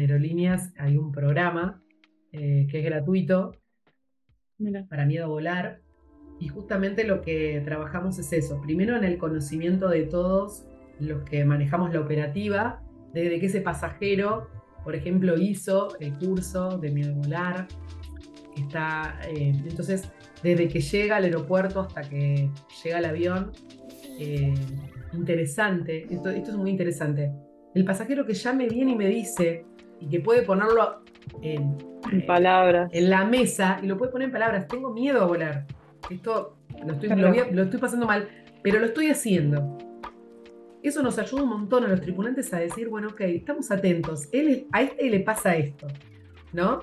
aerolíneas 0.00 0.72
hay 0.76 0.96
un 0.96 1.12
programa 1.12 1.82
que 2.30 2.68
es 2.70 2.84
gratuito 2.84 3.52
para 4.88 5.06
miedo 5.06 5.24
a 5.24 5.28
volar. 5.28 5.80
Y 6.40 6.48
justamente 6.48 7.04
lo 7.04 7.20
que 7.20 7.60
trabajamos 7.64 8.18
es 8.18 8.32
eso. 8.32 8.60
Primero 8.60 8.96
en 8.96 9.04
el 9.04 9.18
conocimiento 9.18 9.88
de 9.88 10.04
todos 10.04 10.64
los 11.00 11.22
que 11.22 11.44
manejamos 11.44 11.92
la 11.92 12.00
operativa, 12.00 12.82
desde 13.12 13.40
que 13.40 13.46
ese 13.46 13.60
pasajero, 13.60 14.48
por 14.84 14.94
ejemplo, 14.94 15.36
hizo 15.36 15.98
el 15.98 16.16
curso 16.18 16.78
de 16.78 16.90
miedo 16.90 17.12
a 17.12 17.16
volar. 17.16 17.68
Está, 18.56 19.20
eh, 19.28 19.52
entonces, 19.68 20.10
desde 20.42 20.68
que 20.68 20.80
llega 20.80 21.16
al 21.16 21.24
aeropuerto 21.24 21.80
hasta 21.80 22.02
que 22.02 22.50
llega 22.84 22.98
el 22.98 23.04
avión, 23.04 23.52
eh, 24.18 24.54
interesante, 25.12 26.06
esto, 26.10 26.30
esto 26.30 26.50
es 26.50 26.56
muy 26.56 26.70
interesante. 26.70 27.32
El 27.74 27.84
pasajero 27.84 28.26
que 28.26 28.34
ya 28.34 28.52
me 28.52 28.68
viene 28.68 28.92
y 28.92 28.96
me 28.96 29.08
dice, 29.08 29.64
y 30.00 30.08
que 30.08 30.20
puede 30.20 30.42
ponerlo 30.42 31.02
en, 31.42 31.76
en 32.10 32.26
palabras. 32.26 32.90
En 32.92 33.10
la 33.10 33.24
mesa 33.24 33.78
y 33.82 33.86
lo 33.86 33.96
puedes 33.96 34.12
poner 34.12 34.26
en 34.26 34.32
palabras. 34.32 34.68
Tengo 34.68 34.90
miedo 34.90 35.22
a 35.22 35.26
volar. 35.26 35.66
Esto 36.10 36.56
lo 36.84 36.92
estoy, 37.62 37.80
pasando 37.80 38.06
mal, 38.06 38.28
pero 38.62 38.78
lo 38.78 38.86
estoy 38.86 39.10
haciendo. 39.10 39.78
Eso 40.82 41.02
nos 41.02 41.18
ayuda 41.18 41.42
un 41.42 41.48
montón 41.48 41.84
a 41.84 41.88
los 41.88 42.00
tripulantes 42.00 42.52
a 42.54 42.60
decir, 42.60 42.88
bueno, 42.88 43.08
ok, 43.08 43.20
estamos 43.22 43.70
atentos. 43.70 44.28
Él, 44.32 44.66
a 44.72 44.82
este 44.82 45.10
le 45.10 45.20
pasa 45.20 45.56
esto, 45.56 45.88
¿no? 46.52 46.82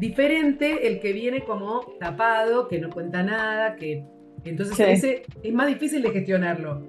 Diferente 0.00 0.88
el 0.88 1.00
que 1.00 1.12
viene 1.12 1.44
como 1.44 1.80
tapado, 2.00 2.66
que 2.66 2.80
no 2.80 2.90
cuenta 2.90 3.22
nada, 3.22 3.76
que 3.76 4.04
entonces 4.44 4.78
ese 4.80 5.22
es 5.42 5.54
más 5.54 5.68
difícil 5.68 6.02
de 6.02 6.10
gestionarlo. 6.10 6.82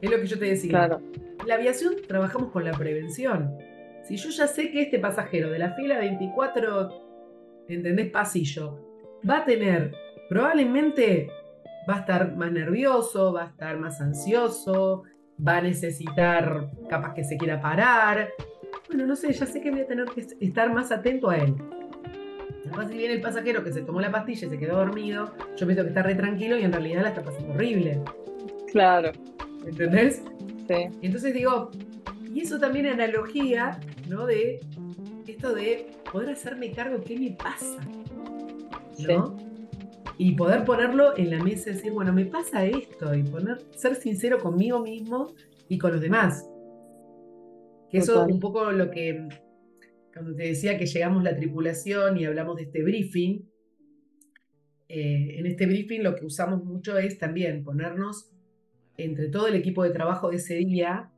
Es 0.00 0.10
lo 0.10 0.20
que 0.20 0.26
yo 0.26 0.38
te 0.38 0.46
decía. 0.46 0.70
Claro. 0.70 1.00
La 1.46 1.54
aviación 1.54 1.94
trabajamos 2.06 2.50
con 2.50 2.64
la 2.64 2.72
prevención. 2.72 3.56
Si 4.04 4.16
yo 4.16 4.28
ya 4.28 4.46
sé 4.46 4.70
que 4.70 4.82
este 4.82 4.98
pasajero 4.98 5.50
de 5.50 5.58
la 5.58 5.72
fila 5.72 5.98
24, 5.98 7.64
¿entendés? 7.68 8.10
Pasillo, 8.10 8.78
va 9.28 9.38
a 9.38 9.44
tener, 9.46 9.94
probablemente 10.28 11.30
va 11.88 11.96
a 11.96 12.00
estar 12.00 12.36
más 12.36 12.52
nervioso, 12.52 13.32
va 13.32 13.44
a 13.44 13.46
estar 13.48 13.78
más 13.78 14.02
ansioso, 14.02 15.04
va 15.46 15.56
a 15.56 15.62
necesitar, 15.62 16.70
capaz 16.88 17.14
que 17.14 17.24
se 17.24 17.38
quiera 17.38 17.60
parar. 17.60 18.30
Bueno, 18.88 19.06
no 19.06 19.16
sé, 19.16 19.32
ya 19.32 19.46
sé 19.46 19.62
que 19.62 19.70
voy 19.70 19.80
a 19.80 19.86
tener 19.86 20.06
que 20.06 20.26
estar 20.38 20.72
más 20.72 20.92
atento 20.92 21.30
a 21.30 21.38
él. 21.38 21.54
Además, 22.66 22.90
si 22.90 22.98
viene 22.98 23.14
el 23.14 23.20
pasajero 23.22 23.64
que 23.64 23.72
se 23.72 23.82
tomó 23.82 24.00
la 24.02 24.10
pastilla 24.10 24.46
y 24.46 24.50
se 24.50 24.58
quedó 24.58 24.76
dormido, 24.76 25.34
yo 25.56 25.66
pienso 25.66 25.82
que 25.82 25.88
está 25.88 26.02
re 26.02 26.14
tranquilo 26.14 26.58
y 26.58 26.62
en 26.62 26.72
realidad 26.72 27.02
la 27.02 27.08
está 27.08 27.22
pasando 27.22 27.54
horrible. 27.54 28.02
Claro. 28.70 29.12
¿Entendés? 29.66 30.22
Sí. 30.68 30.88
entonces 31.02 31.34
digo, 31.34 31.70
y 32.34 32.40
eso 32.40 32.58
también 32.58 32.86
analogía, 32.86 33.78
¿no? 34.08 34.26
De 34.26 34.60
esto 35.26 35.54
de 35.54 35.90
poder 36.10 36.30
hacerme 36.30 36.72
cargo 36.72 36.98
de 36.98 37.04
qué 37.04 37.18
me 37.18 37.30
pasa, 37.32 37.80
¿no? 39.08 39.36
Y 40.16 40.32
poder 40.36 40.64
ponerlo 40.64 41.16
en 41.16 41.30
la 41.30 41.42
mesa 41.42 41.70
y 41.70 41.74
decir, 41.74 41.92
bueno, 41.92 42.12
me 42.12 42.24
pasa 42.26 42.64
esto, 42.64 43.14
y 43.14 43.22
poner, 43.24 43.58
ser 43.76 43.96
sincero 43.96 44.38
conmigo 44.38 44.80
mismo 44.80 45.34
y 45.68 45.78
con 45.78 45.92
los 45.92 46.00
demás. 46.00 46.48
Que 47.90 47.98
eso 47.98 48.24
es 48.24 48.32
un 48.32 48.38
poco 48.38 48.70
lo 48.70 48.90
que, 48.90 49.28
cuando 50.12 50.34
te 50.34 50.44
decía 50.44 50.78
que 50.78 50.86
llegamos 50.86 51.24
la 51.24 51.34
tripulación 51.34 52.16
y 52.16 52.24
hablamos 52.26 52.56
de 52.56 52.62
este 52.62 52.82
briefing, 52.82 53.48
eh, 54.88 55.38
en 55.38 55.46
este 55.46 55.66
briefing 55.66 56.02
lo 56.02 56.14
que 56.14 56.24
usamos 56.24 56.64
mucho 56.64 56.98
es 56.98 57.18
también 57.18 57.64
ponernos 57.64 58.30
entre 58.96 59.28
todo 59.28 59.48
el 59.48 59.56
equipo 59.56 59.82
de 59.82 59.90
trabajo 59.90 60.30
de 60.30 60.36
ese 60.36 60.54
día 60.56 61.10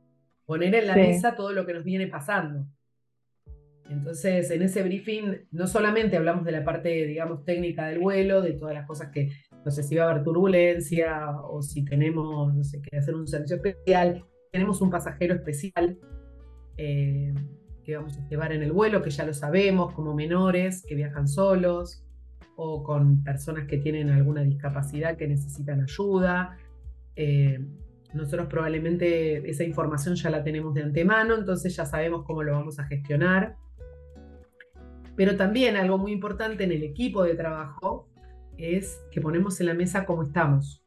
poner 0.45 0.73
en 0.73 0.87
la 0.87 0.95
mesa 0.95 1.35
todo 1.35 1.51
lo 1.51 1.65
que 1.65 1.73
nos 1.73 1.83
viene 1.83 2.07
pasando. 2.07 2.65
Entonces, 3.89 4.51
en 4.51 4.61
ese 4.61 4.83
briefing 4.83 5.47
no 5.51 5.67
solamente 5.67 6.17
hablamos 6.17 6.43
de 6.43 6.51
la 6.51 6.63
parte, 6.63 7.05
digamos, 7.05 7.45
técnica 7.45 7.87
del 7.87 7.99
vuelo, 7.99 8.41
de 8.41 8.53
todas 8.53 8.73
las 8.73 8.85
cosas 8.85 9.09
que, 9.11 9.29
no 9.63 9.71
sé 9.71 9.83
si 9.83 9.95
va 9.95 10.05
a 10.05 10.11
haber 10.11 10.23
turbulencia 10.23 11.31
o 11.41 11.61
si 11.61 11.85
tenemos, 11.85 12.53
no 12.53 12.63
sé, 12.63 12.81
que 12.81 12.97
hacer 12.97 13.15
un 13.15 13.27
servicio 13.27 13.55
especial, 13.57 14.25
tenemos 14.51 14.81
un 14.81 14.89
pasajero 14.89 15.35
especial 15.35 15.97
eh, 16.77 17.33
que 17.83 17.95
vamos 17.95 18.17
a 18.17 18.27
llevar 18.27 18.51
en 18.51 18.63
el 18.63 18.71
vuelo, 18.71 19.01
que 19.01 19.09
ya 19.09 19.25
lo 19.25 19.33
sabemos, 19.33 19.93
como 19.93 20.13
menores 20.13 20.83
que 20.85 20.95
viajan 20.95 21.27
solos 21.27 22.03
o 22.55 22.83
con 22.83 23.23
personas 23.23 23.67
que 23.67 23.77
tienen 23.77 24.09
alguna 24.09 24.41
discapacidad 24.41 25.15
que 25.15 25.27
necesitan 25.27 25.81
ayuda. 25.81 26.57
Eh, 27.15 27.59
nosotros 28.13 28.47
probablemente 28.47 29.49
esa 29.49 29.63
información 29.63 30.15
ya 30.15 30.29
la 30.29 30.43
tenemos 30.43 30.73
de 30.73 30.83
antemano, 30.83 31.35
entonces 31.35 31.75
ya 31.75 31.85
sabemos 31.85 32.25
cómo 32.25 32.43
lo 32.43 32.53
vamos 32.53 32.79
a 32.79 32.85
gestionar. 32.85 33.55
Pero 35.17 35.35
también 35.35 35.75
algo 35.75 35.97
muy 35.97 36.11
importante 36.11 36.63
en 36.63 36.71
el 36.71 36.83
equipo 36.83 37.23
de 37.23 37.33
trabajo 37.33 38.07
es 38.55 39.03
que 39.11 39.19
ponemos 39.19 39.59
en 39.59 39.65
la 39.65 39.73
mesa 39.73 40.05
cómo 40.05 40.21
estamos. 40.21 40.83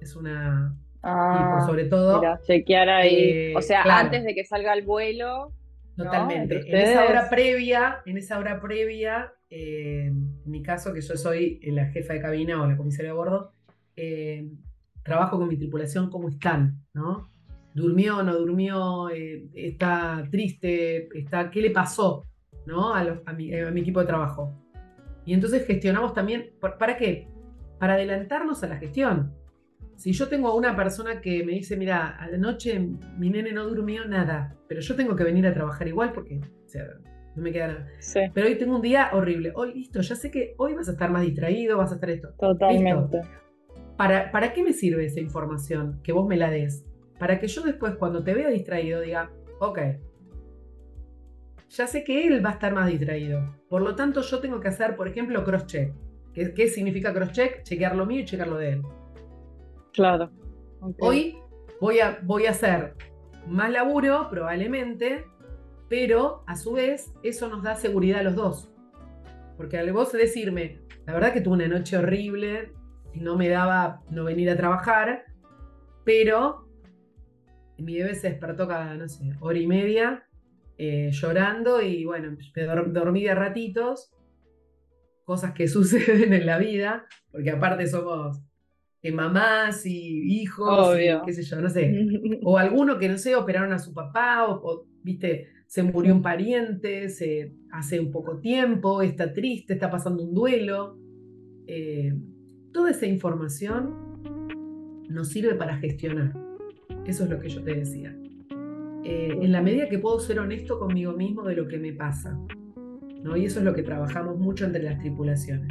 Es 0.00 0.16
una... 0.16 0.74
Ah, 1.02 1.62
sobre 1.66 1.84
todo... 1.84 2.22
chequear 2.46 2.88
ahí. 2.88 3.14
Eh, 3.14 3.54
o 3.54 3.60
sea, 3.60 3.82
antes 3.82 4.24
de 4.24 4.34
que 4.34 4.44
salga 4.44 4.72
el 4.72 4.82
vuelo. 4.82 5.52
Totalmente. 5.94 6.60
En 6.66 6.88
esa 6.88 7.04
hora 7.04 7.28
previa, 7.28 8.00
en 8.06 8.16
esa 8.16 8.38
hora 8.38 8.60
previa, 8.62 9.34
eh, 9.50 10.06
en 10.06 10.50
mi 10.50 10.62
caso, 10.62 10.94
que 10.94 11.02
yo 11.02 11.16
soy 11.16 11.60
la 11.62 11.86
jefa 11.86 12.14
de 12.14 12.22
cabina 12.22 12.62
o 12.62 12.66
la 12.66 12.78
comisaria 12.78 13.10
de 13.10 13.16
bordo, 13.16 13.52
eh, 13.96 14.48
trabajo 15.02 15.38
con 15.38 15.48
mi 15.48 15.58
tripulación, 15.58 16.08
cómo 16.08 16.30
están, 16.30 16.82
¿no? 16.94 17.30
¿Durmió 17.74 18.18
o 18.18 18.22
no 18.22 18.34
durmió? 18.36 19.10
Eh, 19.10 19.48
¿Está 19.52 20.26
triste? 20.30 21.08
Está, 21.18 21.50
¿Qué 21.50 21.60
le 21.60 21.70
pasó 21.70 22.29
¿no? 22.66 22.94
a, 22.94 23.04
mi, 23.32 23.52
equipo 23.52 24.00
de 24.00 24.06
trabajo? 24.06 24.54
Y 25.24 25.34
entonces 25.34 25.66
gestionamos 25.66 26.14
también, 26.14 26.50
¿para 26.60 26.96
qué? 26.96 27.28
Para 27.78 27.94
adelantarnos 27.94 28.62
a 28.62 28.68
la 28.68 28.76
gestión. 28.76 29.34
Si 29.96 30.12
yo 30.12 30.28
tengo 30.28 30.48
a 30.48 30.54
una 30.54 30.74
persona 30.74 31.20
que 31.20 31.44
me 31.44 31.52
dice, 31.52 31.76
mira, 31.76 32.16
a 32.16 32.26
la 32.28 32.38
noche 32.38 32.78
mi 33.18 33.28
nene 33.28 33.52
no 33.52 33.66
durmió 33.66 34.06
nada, 34.06 34.56
pero 34.66 34.80
yo 34.80 34.96
tengo 34.96 35.14
que 35.14 35.24
venir 35.24 35.46
a 35.46 35.52
trabajar 35.52 35.86
igual 35.88 36.12
porque 36.12 36.38
o 36.38 36.68
sea, 36.68 36.84
no 37.36 37.42
me 37.42 37.52
queda 37.52 37.68
nada. 37.68 37.86
Pero 38.32 38.46
hoy 38.46 38.56
tengo 38.56 38.76
un 38.76 38.82
día 38.82 39.10
horrible. 39.12 39.52
Hoy, 39.54 39.74
listo, 39.74 40.00
ya 40.00 40.14
sé 40.14 40.30
que 40.30 40.54
hoy 40.56 40.74
vas 40.74 40.88
a 40.88 40.92
estar 40.92 41.10
más 41.10 41.22
distraído, 41.22 41.76
vas 41.76 41.92
a 41.92 41.96
estar 41.96 42.10
esto. 42.10 42.30
Totalmente. 42.38 43.20
¿Para, 43.96 44.52
qué 44.54 44.62
me 44.62 44.72
sirve 44.72 45.04
esa 45.04 45.20
información? 45.20 46.00
Que 46.02 46.12
vos 46.12 46.26
me 46.26 46.36
la 46.36 46.50
des. 46.50 46.86
Para 47.18 47.38
que 47.38 47.48
yo 47.48 47.62
después, 47.62 47.96
cuando 47.96 48.24
te 48.24 48.32
vea 48.32 48.48
distraído, 48.48 49.02
diga, 49.02 49.30
ok, 49.58 49.78
ya 51.70 51.86
sé 51.86 52.02
que 52.02 52.26
él 52.26 52.44
va 52.44 52.50
a 52.50 52.52
estar 52.54 52.74
más 52.74 52.88
distraído. 52.88 53.54
Por 53.68 53.82
lo 53.82 53.94
tanto, 53.94 54.22
yo 54.22 54.40
tengo 54.40 54.60
que 54.60 54.68
hacer, 54.68 54.96
por 54.96 55.06
ejemplo, 55.06 55.44
cross-check. 55.44 55.94
¿Qué, 56.34 56.68
significa 56.68 57.12
cross-check? 57.14 57.62
Chequear 57.62 57.94
lo 57.94 58.06
mío 58.06 58.20
y 58.20 58.24
chequear 58.24 58.48
lo 58.48 58.56
de 58.56 58.72
él. 58.72 58.82
Claro. 59.92 60.30
Hoy 60.98 61.38
voy 61.80 62.00
a, 62.00 62.18
voy 62.22 62.46
a 62.46 62.50
hacer 62.50 62.94
más 63.46 63.70
laburo, 63.70 64.28
probablemente, 64.30 65.24
pero 65.88 66.42
a 66.46 66.56
su 66.56 66.72
vez 66.72 67.12
eso 67.22 67.48
nos 67.48 67.62
da 67.62 67.76
seguridad 67.76 68.20
a 68.20 68.24
los 68.24 68.34
dos. 68.34 68.70
Porque 69.56 69.78
al 69.78 69.92
vos 69.92 70.12
decirme, 70.12 70.80
la 71.06 71.14
verdad 71.14 71.32
que 71.32 71.40
tuve 71.40 71.54
una 71.54 71.68
noche 71.68 71.96
horrible, 71.96 72.72
no 73.14 73.36
me 73.36 73.48
daba 73.48 74.02
no 74.10 74.24
venir 74.24 74.50
a 74.50 74.56
trabajar, 74.56 75.24
pero 76.04 76.68
mi 77.78 77.98
bebé 77.98 78.14
se 78.14 78.30
despertó 78.30 78.66
cada, 78.66 78.94
no 78.94 79.08
sé, 79.08 79.32
hora 79.40 79.58
y 79.58 79.66
media 79.66 80.26
eh, 80.82 81.10
llorando 81.12 81.82
y 81.82 82.04
bueno, 82.04 82.36
dormí 82.88 83.24
de 83.24 83.34
ratitos, 83.34 84.12
cosas 85.24 85.52
que 85.52 85.68
suceden 85.68 86.32
en 86.32 86.46
la 86.46 86.58
vida, 86.58 87.06
porque 87.30 87.50
aparte 87.50 87.86
somos 87.86 88.40
mamás 89.12 89.86
y 89.86 90.40
hijos, 90.40 90.96
qué 90.96 91.32
sé 91.32 91.42
yo, 91.42 91.60
no 91.60 91.68
sé, 91.68 92.06
o 92.42 92.58
alguno 92.58 92.98
que 92.98 93.08
no 93.08 93.18
sé, 93.18 93.36
operaron 93.36 93.72
a 93.72 93.78
su 93.78 93.92
papá, 93.92 94.46
o, 94.48 94.86
viste, 95.02 95.48
se 95.66 95.82
murió 95.82 96.14
un 96.14 96.22
pariente, 96.22 97.08
se, 97.08 97.54
hace 97.72 98.00
un 98.00 98.10
poco 98.10 98.40
tiempo, 98.40 99.02
está 99.02 99.32
triste, 99.32 99.74
está 99.74 99.90
pasando 99.90 100.22
un 100.24 100.34
duelo. 100.34 100.98
Eh, 101.66 102.12
Toda 102.72 102.92
esa 102.92 103.06
información 103.06 104.22
nos 105.08 105.28
sirve 105.28 105.54
para 105.56 105.76
gestionar. 105.78 106.32
Eso 107.04 107.24
es 107.24 107.30
lo 107.30 107.40
que 107.40 107.48
yo 107.48 107.64
te 107.64 107.74
decía. 107.74 108.16
Eh, 109.04 109.38
en 109.40 109.52
la 109.52 109.62
medida 109.62 109.88
que 109.88 109.98
puedo 109.98 110.20
ser 110.20 110.38
honesto 110.38 110.78
conmigo 110.78 111.12
mismo 111.12 111.42
de 111.42 111.56
lo 111.56 111.66
que 111.66 111.78
me 111.78 111.92
pasa. 111.92 112.38
¿no? 113.22 113.36
Y 113.36 113.46
eso 113.46 113.58
es 113.60 113.64
lo 113.64 113.74
que 113.74 113.82
trabajamos 113.82 114.38
mucho 114.38 114.64
entre 114.66 114.82
las 114.82 114.98
tripulaciones. 114.98 115.68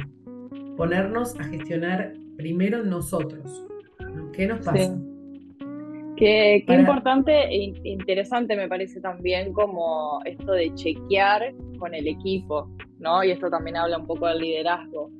Ponernos 0.76 1.38
a 1.38 1.44
gestionar 1.44 2.14
primero 2.36 2.82
nosotros. 2.84 3.66
¿Qué 4.32 4.46
nos 4.46 4.64
pasa? 4.64 4.98
Qué, 6.16 6.64
importante 6.68 7.32
e 7.32 7.72
interesante 7.84 8.54
me 8.54 8.68
parece 8.68 9.00
también 9.00 9.52
como 9.52 10.20
esto 10.26 10.52
de 10.52 10.74
chequear 10.74 11.54
con 11.78 11.94
el 11.94 12.06
equipo, 12.06 12.70
¿no? 12.98 13.24
Y 13.24 13.30
esto 13.30 13.48
también 13.48 13.76
habla 13.76 13.98
un 13.98 14.06
poco 14.06 14.26
del 14.26 14.38
liderazgo 14.38 15.10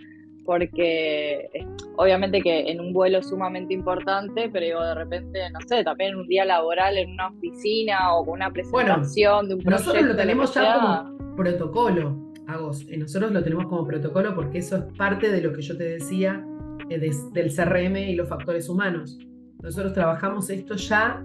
porque 0.45 1.49
obviamente 1.97 2.41
que 2.41 2.71
en 2.71 2.81
un 2.81 2.93
vuelo 2.93 3.19
es 3.19 3.29
sumamente 3.29 3.75
importante, 3.75 4.49
pero 4.53 4.65
digo, 4.65 4.83
de 4.83 4.95
repente, 4.95 5.51
no 5.51 5.61
sé, 5.67 5.85
también 5.85 6.17
un 6.17 6.27
día 6.27 6.45
laboral 6.45 6.97
en 6.99 7.11
una 7.13 7.29
oficina 7.29 8.15
o 8.15 8.25
con 8.25 8.35
una 8.35 8.51
presentación 8.51 9.49
de 9.49 9.55
un 9.55 9.61
proyecto. 9.61 9.85
Nosotros 9.85 10.09
lo 10.09 10.17
tenemos 10.17 10.55
ya 10.55 10.75
como 10.75 11.37
protocolo, 11.37 12.33
Agos. 12.47 12.87
Eh, 12.89 12.97
nosotros 12.97 13.33
lo 13.33 13.43
tenemos 13.43 13.67
como 13.67 13.87
protocolo 13.87 14.35
porque 14.35 14.59
eso 14.59 14.77
es 14.77 14.85
parte 14.97 15.31
de 15.31 15.41
lo 15.41 15.53
que 15.53 15.63
yo 15.63 15.77
te 15.77 15.85
decía 15.85 16.45
eh, 16.89 16.99
del 16.99 17.55
CRM 17.55 17.97
y 17.97 18.15
los 18.15 18.29
factores 18.29 18.69
humanos. 18.69 19.19
Nosotros 19.63 19.93
trabajamos 19.93 20.49
esto 20.51 20.75
ya, 20.77 21.23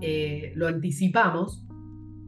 eh, 0.00 0.52
lo 0.54 0.66
anticipamos, 0.66 1.64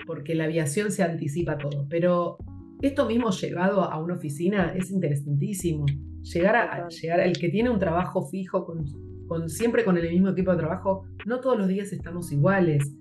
porque 0.07 0.35
la 0.35 0.45
aviación 0.45 0.91
se 0.91 1.03
anticipa 1.03 1.59
todo, 1.59 1.87
pero 1.89 2.39
esto 2.83 3.07
mismo 3.07 3.31
llevado 3.31 3.83
a 3.85 4.01
una 4.01 4.15
oficina 4.15 4.73
es 4.75 4.91
interesantísimo. 4.91 5.87
Llegar 6.23 6.57
a, 6.57 6.89
llegar 6.89 7.21
el 7.21 7.39
que 7.39 7.49
tiene 7.49 7.71
un 7.71 7.79
trabajo 7.79 8.27
fijo, 8.29 8.65
con, 8.65 9.49
siempre 9.49 9.85
con 9.85 9.97
el 9.97 10.11
mismo 10.11 10.31
equipo 10.31 10.53
de 10.53 10.59
trabajo, 10.59 11.05
no 11.27 11.41
todos 11.41 11.59
los 11.59 11.69
días 11.69 11.93
estamos 11.93 12.33
iguales. 12.33 12.95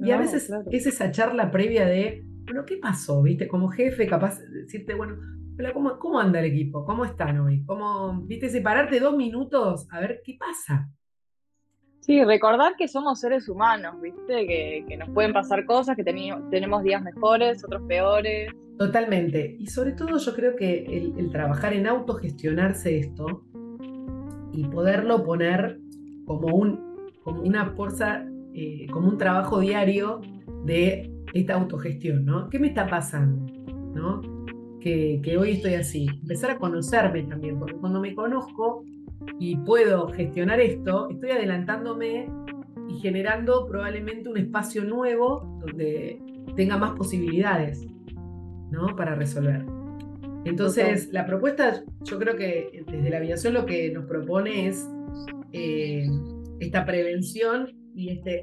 Y 0.00 0.10
a 0.10 0.18
veces 0.18 0.50
es 0.70 0.86
esa 0.86 1.10
charla 1.10 1.50
previa 1.50 1.84
de, 1.86 2.24
bueno, 2.44 2.64
¿qué 2.64 2.76
pasó? 2.76 3.22
¿Viste? 3.22 3.48
Como 3.48 3.68
jefe, 3.68 4.06
capaz 4.06 4.38
de 4.38 4.62
decirte, 4.62 4.94
bueno, 4.94 5.16
¿cómo, 5.74 5.98
¿cómo 5.98 6.20
anda 6.20 6.40
el 6.40 6.46
equipo? 6.46 6.84
¿Cómo 6.84 7.04
están 7.04 7.40
hoy? 7.40 7.64
¿Cómo, 7.64 8.22
viste, 8.26 8.48
separarte 8.48 9.00
dos 9.00 9.16
minutos 9.16 9.86
a 9.90 10.00
ver 10.00 10.20
qué 10.24 10.36
pasa? 10.38 10.88
Sí, 12.00 12.24
recordar 12.24 12.76
que 12.76 12.88
somos 12.88 13.20
seres 13.20 13.48
humanos, 13.48 14.00
¿viste? 14.00 14.46
Que, 14.46 14.96
nos 14.96 15.10
pueden 15.10 15.32
pasar 15.32 15.64
cosas, 15.66 15.96
que 15.96 16.04
tenemos 16.04 16.82
días 16.82 17.02
mejores, 17.02 17.62
otros 17.64 17.82
peores. 17.86 18.50
Totalmente. 18.78 19.56
Y 19.58 19.66
sobre 19.66 19.92
todo 19.92 20.18
yo 20.18 20.34
creo 20.34 20.54
que 20.54 20.84
el, 21.16 21.30
trabajar 21.30 21.74
en 21.74 21.86
autogestionarse 21.86 22.98
esto 22.98 23.44
y 24.52 24.64
poderlo 24.68 25.24
poner 25.24 25.80
como, 26.24 26.54
un, 26.54 27.12
como 27.24 27.42
una 27.42 27.66
fuerza, 27.72 28.24
eh, 28.54 28.86
como 28.90 29.08
un 29.08 29.18
trabajo 29.18 29.60
diario 29.60 30.20
de 30.64 31.12
esta 31.34 31.54
autogestión, 31.54 32.24
¿no? 32.24 32.48
¿Qué 32.48 32.58
me 32.58 32.68
está 32.68 32.86
pasando? 32.86 33.52
¿No? 33.94 34.20
Que, 34.80 35.20
que 35.22 35.36
hoy 35.36 35.52
estoy 35.52 35.74
así. 35.74 36.06
Empezar 36.22 36.52
a 36.52 36.58
conocerme 36.58 37.24
también, 37.24 37.58
porque 37.58 37.74
cuando 37.74 38.00
me 38.00 38.14
conozco 38.14 38.84
y 39.38 39.56
puedo 39.56 40.08
gestionar 40.08 40.60
esto, 40.60 41.08
estoy 41.10 41.30
adelantándome 41.30 42.28
y 42.88 42.98
generando 43.00 43.66
probablemente 43.66 44.28
un 44.28 44.38
espacio 44.38 44.84
nuevo 44.84 45.60
donde 45.60 46.20
tenga 46.56 46.76
más 46.76 46.92
posibilidades 46.92 47.86
¿no? 48.70 48.96
para 48.96 49.14
resolver. 49.14 49.64
Entonces, 50.44 51.12
la 51.12 51.26
propuesta, 51.26 51.82
yo 52.02 52.18
creo 52.18 52.36
que 52.36 52.84
desde 52.86 53.10
la 53.10 53.18
aviación 53.18 53.54
lo 53.54 53.66
que 53.66 53.90
nos 53.90 54.06
propone 54.06 54.68
es 54.68 54.88
eh, 55.52 56.08
esta 56.60 56.84
prevención 56.84 57.74
y 57.94 58.10
este 58.10 58.40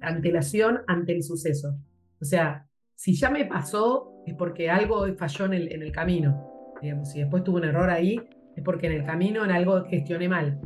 antelación 0.00 0.80
ante 0.86 1.12
el 1.12 1.22
suceso. 1.22 1.76
O 2.20 2.24
sea, 2.24 2.66
si 2.94 3.14
ya 3.14 3.30
me 3.30 3.44
pasó, 3.44 4.22
es 4.26 4.34
porque 4.34 4.70
algo 4.70 5.04
falló 5.16 5.44
en 5.46 5.54
el, 5.54 5.72
en 5.72 5.82
el 5.82 5.92
camino. 5.92 6.74
Digamos, 6.80 7.10
si 7.10 7.20
después 7.20 7.42
tuve 7.42 7.58
un 7.58 7.64
error 7.64 7.90
ahí, 7.90 8.20
es 8.56 8.62
porque 8.64 8.86
en 8.86 8.92
el 8.94 9.04
camino 9.04 9.44
en 9.44 9.50
algo 9.50 9.84
gestioné 9.84 10.28
mal. 10.28 10.58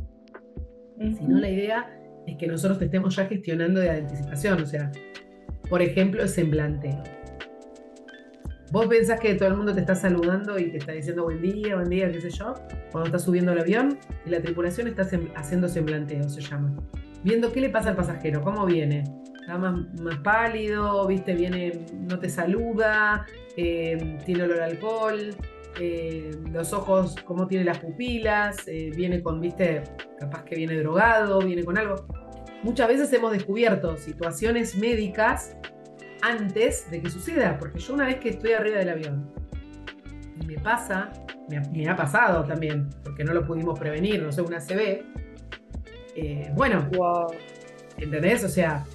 Si 0.99 1.23
no, 1.25 1.39
la 1.39 1.49
idea 1.49 1.89
es 2.27 2.37
que 2.37 2.47
nosotros 2.47 2.79
te 2.79 2.85
estemos 2.85 3.15
ya 3.15 3.25
gestionando 3.25 3.79
de 3.79 3.89
anticipación. 3.89 4.61
O 4.61 4.65
sea, 4.65 4.91
por 5.69 5.81
ejemplo, 5.81 6.21
el 6.21 6.29
semblanteo. 6.29 7.03
Vos 8.71 8.87
pensás 8.87 9.19
que 9.19 9.33
todo 9.35 9.49
el 9.49 9.57
mundo 9.57 9.73
te 9.73 9.81
está 9.81 9.95
saludando 9.95 10.57
y 10.57 10.71
te 10.71 10.77
está 10.77 10.93
diciendo 10.93 11.25
buen 11.25 11.41
día, 11.41 11.75
buen 11.75 11.89
día, 11.89 12.09
qué 12.09 12.21
sé 12.21 12.29
yo, 12.29 12.53
cuando 12.91 13.07
estás 13.07 13.25
subiendo 13.25 13.51
al 13.51 13.59
avión 13.59 13.97
y 14.25 14.29
la 14.29 14.41
tripulación 14.41 14.87
está 14.87 15.05
haciendo 15.35 15.67
semblanteo, 15.67 16.29
se 16.29 16.39
llama. 16.39 16.73
Viendo 17.23 17.51
qué 17.51 17.59
le 17.59 17.69
pasa 17.69 17.89
al 17.89 17.97
pasajero, 17.97 18.41
cómo 18.41 18.65
viene. 18.65 19.03
Está 19.41 19.57
más, 19.57 20.17
pálido, 20.23 21.05
viste, 21.05 21.35
viene, 21.35 21.85
no 22.09 22.17
te 22.17 22.29
saluda, 22.29 23.25
eh, 23.57 24.17
tiene 24.25 24.43
olor 24.43 24.61
a 24.61 24.65
alcohol, 24.65 25.35
eh, 25.79 26.31
los 26.51 26.73
ojos, 26.73 27.15
cómo 27.25 27.47
tiene 27.47 27.63
las 27.63 27.79
pupilas, 27.79 28.67
eh, 28.67 28.91
viene 28.95 29.23
con, 29.23 29.39
viste, 29.39 29.83
capaz 30.19 30.43
que 30.43 30.55
viene 30.55 30.75
drogado, 30.77 31.39
viene 31.39 31.63
con 31.63 31.77
algo. 31.77 32.05
Muchas 32.63 32.87
veces 32.87 33.11
hemos 33.13 33.31
descubierto 33.31 33.95
situaciones 33.97 34.75
médicas 34.77 35.55
antes 36.21 36.89
de 36.91 37.01
que 37.01 37.09
suceda, 37.09 37.57
porque 37.57 37.79
yo 37.79 37.93
una 37.93 38.05
vez 38.05 38.17
que 38.17 38.29
estoy 38.29 38.51
arriba 38.51 38.79
del 38.79 38.89
avión 38.89 39.31
y 40.39 40.45
me 40.45 40.59
pasa, 40.59 41.11
me, 41.49 41.89
ha 41.89 41.95
pasado 41.95 42.43
también, 42.45 42.89
porque 43.03 43.23
no 43.23 43.33
lo 43.33 43.45
pudimos 43.45 43.79
prevenir, 43.79 44.21
no 44.21 44.31
sé, 44.31 44.41
una 44.41 44.59
CB, 44.59 45.03
eh, 46.15 46.51
bueno, 46.53 46.85
¿entendés? 47.97 48.43
O 48.43 48.49
sea, 48.49 48.85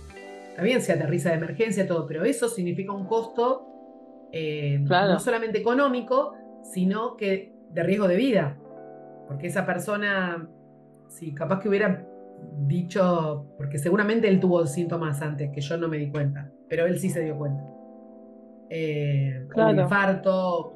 también 0.55 0.83
se 0.83 0.93
aterriza 0.93 1.31
de 1.31 1.37
emergencia, 1.37 1.87
todo, 1.89 2.07
pero 2.07 2.25
eso 2.25 2.49
significa 2.49 2.93
un 2.93 3.07
costo 3.07 3.73
no 4.91 5.19
solamente 5.19 5.59
económico, 5.59 6.35
sino 6.73 7.17
que 7.17 7.53
de 7.71 7.83
riesgo 7.83 8.09
de 8.09 8.17
vida. 8.17 8.57
Porque 9.29 9.49
esa 9.49 9.67
persona, 9.67 10.49
si 11.09 11.35
capaz 11.35 11.61
que 11.61 11.69
hubiera 11.69 12.07
dicho, 12.67 13.47
porque 13.57 13.79
seguramente 13.79 14.29
él 14.29 14.41
tuvo 14.41 14.67
síntomas 14.67 15.21
antes, 15.23 15.51
que 15.51 15.61
yo 15.61 15.77
no 15.77 15.89
me 15.89 15.99
di 15.99 16.11
cuenta, 16.11 16.51
pero 16.69 16.87
él 16.87 16.99
sí 16.99 17.11
se 17.11 17.21
dio 17.21 17.37
cuenta. 17.37 17.65
Eh, 18.71 19.47
Un 19.55 19.81
infarto, 19.81 20.75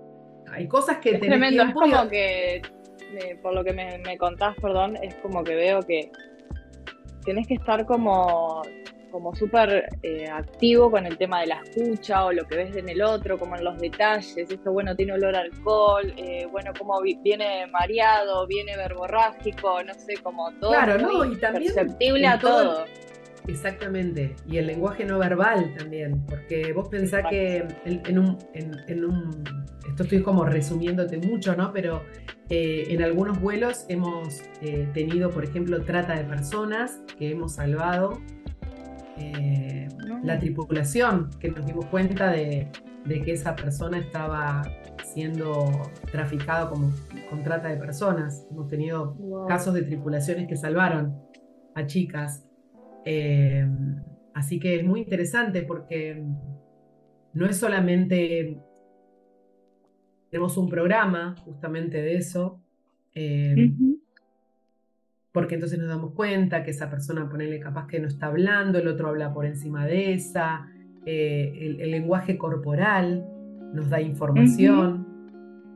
hay 0.50 0.66
cosas 0.66 0.98
que 0.98 1.10
es 1.10 1.20
tremendo, 1.20 1.62
es 1.62 1.74
como 1.74 2.08
que, 2.08 2.62
por 3.42 3.54
lo 3.54 3.64
que 3.64 3.72
me, 3.72 3.98
me 3.98 4.16
contás, 4.18 4.56
perdón, 4.60 4.96
es 5.02 5.14
como 5.16 5.44
que 5.44 5.54
veo 5.54 5.80
que 5.82 6.10
tenés 7.24 7.46
que 7.46 7.54
estar 7.54 7.84
como 7.86 8.62
como 9.10 9.34
súper 9.34 9.88
eh, 10.02 10.28
activo 10.28 10.90
con 10.90 11.06
el 11.06 11.16
tema 11.18 11.40
de 11.40 11.48
la 11.48 11.62
escucha 11.62 12.24
o 12.24 12.32
lo 12.32 12.46
que 12.46 12.56
ves 12.56 12.76
en 12.76 12.88
el 12.88 13.02
otro, 13.02 13.38
como 13.38 13.56
en 13.56 13.64
los 13.64 13.78
detalles, 13.78 14.36
esto 14.36 14.72
bueno 14.72 14.94
tiene 14.96 15.12
olor 15.12 15.36
a 15.36 15.40
alcohol, 15.40 16.12
eh, 16.16 16.46
bueno 16.50 16.72
como 16.78 17.00
viene 17.00 17.66
mareado, 17.66 18.46
viene 18.46 18.76
verborrágico, 18.76 19.82
no 19.82 19.94
sé, 19.94 20.14
como 20.22 20.50
todo 20.60 20.70
claro, 20.70 20.98
no, 20.98 21.24
y 21.24 21.36
también 21.36 21.74
perceptible 21.74 22.26
a 22.26 22.38
todo. 22.38 22.84
Exactamente, 23.48 24.36
y 24.46 24.58
el 24.58 24.66
lenguaje 24.66 25.04
no 25.04 25.18
verbal 25.18 25.74
también, 25.76 26.24
porque 26.26 26.72
vos 26.72 26.88
pensás 26.88 27.24
que 27.28 27.66
en, 27.84 28.18
un, 28.18 28.38
en, 28.54 29.04
un, 29.04 29.44
esto 29.88 30.02
estoy 30.04 30.22
como 30.22 30.44
resumiéndote 30.44 31.16
mucho, 31.16 31.56
¿no? 31.56 31.72
Pero 31.72 32.04
eh, 32.50 32.84
en 32.88 33.02
algunos 33.02 33.40
vuelos 33.40 33.86
hemos 33.88 34.42
tenido, 34.92 35.30
por 35.30 35.44
ejemplo, 35.44 35.82
trata 35.82 36.14
de 36.14 36.24
personas 36.24 37.00
que 37.18 37.30
hemos 37.30 37.54
salvado 37.54 38.20
eh, 39.20 39.88
la 40.22 40.38
tripulación, 40.38 41.30
que 41.38 41.50
nos 41.50 41.66
dimos 41.66 41.86
cuenta 41.86 42.30
de, 42.30 42.68
que 43.04 43.32
esa 43.32 43.56
persona 43.56 43.98
estaba 43.98 44.62
siendo 45.04 45.68
traficado 46.10 46.70
como 46.70 46.92
con 47.28 47.42
trata 47.42 47.68
de 47.68 47.76
personas. 47.76 48.46
Hemos 48.50 48.68
tenido 48.68 49.16
casos 49.48 49.74
de 49.74 49.82
tripulaciones 49.82 50.48
que 50.48 50.56
salvaron 50.56 51.18
a 51.74 51.86
chicas. 51.86 52.46
Eh, 53.04 53.66
así 54.34 54.60
que 54.60 54.76
es 54.76 54.84
muy 54.84 55.00
interesante 55.00 55.62
porque 55.62 56.22
no 57.32 57.46
es 57.46 57.56
solamente 57.56 58.60
tenemos 60.30 60.56
un 60.56 60.68
programa 60.68 61.34
justamente 61.44 62.00
de 62.00 62.16
eso. 62.16 62.60
Eh, 63.14 63.72
porque 65.32 65.54
entonces 65.54 65.78
nos 65.78 65.88
damos 65.88 66.12
cuenta 66.14 66.64
que 66.64 66.70
esa 66.70 66.90
persona, 66.90 67.28
ponerle 67.28 67.60
capaz 67.60 67.86
que 67.86 68.00
no 68.00 68.08
está 68.08 68.26
hablando, 68.26 68.78
el 68.78 68.88
otro 68.88 69.08
habla 69.08 69.32
por 69.32 69.46
encima 69.46 69.86
de 69.86 70.14
esa, 70.14 70.68
eh, 71.06 71.76
el, 71.80 71.90
lenguaje 71.90 72.36
corporal 72.36 73.24
nos 73.72 73.88
da 73.88 74.00
información. 74.00 75.06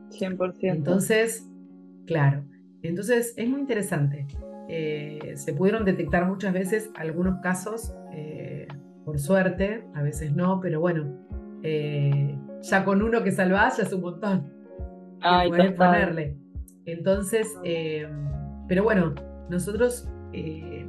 100%. 0.09 0.55
Entonces, 0.61 1.49
claro, 2.05 2.43
entonces 2.81 3.33
es 3.37 3.49
muy 3.49 3.61
interesante. 3.61 4.27
Eh, 4.67 5.33
se 5.35 5.53
pudieron 5.53 5.85
detectar 5.85 6.25
muchas 6.27 6.53
veces 6.53 6.91
algunos 6.95 7.39
casos, 7.41 7.93
eh, 8.13 8.67
por 9.05 9.19
suerte, 9.19 9.85
a 9.93 10.01
veces 10.01 10.35
no, 10.35 10.59
pero 10.59 10.79
bueno, 10.81 11.21
ya 12.61 12.83
con 12.83 13.01
uno 13.01 13.23
que 13.23 13.31
salvás 13.31 13.77
ya 13.77 13.83
es 13.83 13.93
un 13.93 14.01
montón. 14.01 14.51
Ay, 15.21 15.49
ponerle. 15.49 16.37
Entonces, 16.85 17.47
pero 18.67 18.83
bueno, 18.83 19.15
nosotros, 19.49 20.09
eh, 20.33 20.87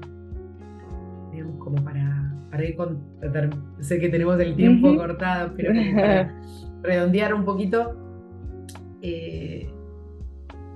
digamos, 1.32 1.56
como 1.58 1.82
para, 1.84 2.34
para 2.50 2.64
ir 2.64 2.76
con. 2.76 3.00
Sé 3.80 3.98
que 3.98 4.08
tenemos 4.08 4.38
el 4.40 4.56
tiempo 4.56 4.96
cortado, 4.96 5.52
pero 5.56 5.72
para 5.94 6.34
redondear 6.82 7.34
un 7.34 7.44
poquito, 7.44 7.96
eh, 9.02 9.68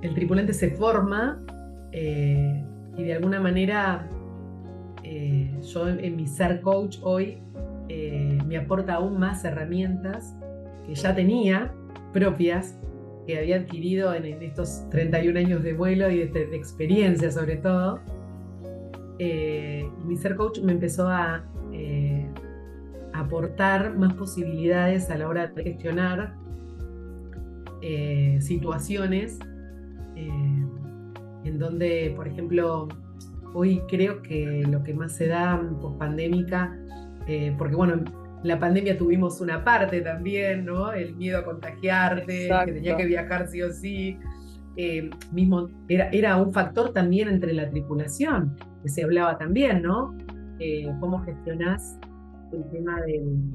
el 0.02 0.14
tripulante 0.14 0.52
se 0.52 0.70
forma 0.70 1.42
eh, 1.92 2.64
y 2.96 3.02
de 3.02 3.14
alguna 3.14 3.40
manera 3.40 4.08
yo 5.02 5.88
en 5.88 6.16
mi 6.16 6.26
ser 6.26 6.60
coach 6.60 6.98
hoy 7.02 7.38
me 7.88 8.56
aporta 8.56 8.94
aún 8.94 9.18
más 9.18 9.44
herramientas 9.44 10.36
que 10.86 10.94
ya 10.94 11.14
tenía 11.14 11.74
propias 12.12 12.78
que 13.30 13.38
había 13.38 13.56
adquirido 13.56 14.12
en, 14.12 14.24
estos 14.42 14.88
31 14.90 15.38
años 15.38 15.62
de 15.62 15.72
vuelo 15.72 16.10
y 16.10 16.26
de, 16.26 16.56
experiencia 16.56 17.30
sobre 17.30 17.56
todo. 17.56 18.00
Eh, 19.20 19.88
mi 20.04 20.16
ser 20.16 20.34
coach 20.34 20.60
me 20.60 20.72
empezó 20.72 21.08
a 21.08 21.44
eh, 21.72 22.26
aportar 23.12 23.96
más 23.96 24.14
posibilidades 24.14 25.10
a 25.10 25.18
la 25.18 25.28
hora 25.28 25.46
de 25.46 25.62
gestionar 25.62 26.34
eh, 27.82 28.38
situaciones 28.40 29.38
en 31.44 31.58
donde, 31.58 32.12
por 32.14 32.28
ejemplo, 32.28 32.88
hoy 33.54 33.80
creo 33.88 34.20
que 34.20 34.64
lo 34.68 34.82
que 34.82 34.92
más 34.92 35.12
se 35.12 35.28
da 35.28 35.58
post 35.80 35.98
pandémica, 35.98 36.78
porque 37.56 37.74
bueno, 37.74 38.04
la 38.42 38.58
pandemia 38.58 38.96
tuvimos 38.96 39.40
una 39.40 39.64
parte 39.64 40.00
también, 40.00 40.64
¿no? 40.64 40.92
El 40.92 41.14
miedo 41.16 41.38
a 41.38 41.44
contagiarte, 41.44 42.48
que 42.64 42.72
tenía 42.72 42.96
que 42.96 43.04
viajar 43.04 43.48
sí 43.48 43.62
o 43.62 43.72
sí. 43.72 44.18
Eh, 44.76 45.10
mismo 45.32 45.68
era, 45.88 46.08
era 46.10 46.36
un 46.36 46.52
factor 46.52 46.92
también 46.92 47.28
entre 47.28 47.52
la 47.52 47.68
tripulación, 47.68 48.56
que 48.82 48.88
se 48.88 49.02
hablaba 49.02 49.36
también, 49.36 49.82
¿no? 49.82 50.16
Eh, 50.58 50.86
¿Cómo 51.00 51.22
gestionás 51.22 51.98
el 52.52 52.64
tema 52.70 53.00
del, 53.02 53.52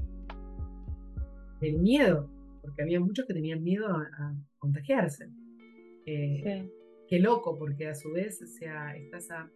del 1.62 1.80
miedo? 1.80 2.30
Porque 2.62 2.84
había 2.84 3.00
muchos 3.00 3.26
que 3.26 3.34
tenían 3.34 3.63
miedo 3.63 3.88
a, 3.88 4.36
contagiarse. 4.60 5.30
Eh, 6.08 6.67
qué 7.08 7.19
loco, 7.19 7.58
porque 7.58 7.88
a 7.88 7.95
su 7.95 8.12
vez, 8.12 8.41
o 8.41 8.48
sea, 8.48 8.95
estás 8.95 9.30
a, 9.32 9.50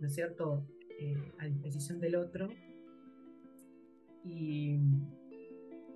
¿no 0.00 0.06
es 0.06 0.14
cierto?, 0.14 0.66
a 1.38 1.46
disposición 1.46 2.00
del 2.00 2.14
otro 2.14 2.48
y, 4.24 4.78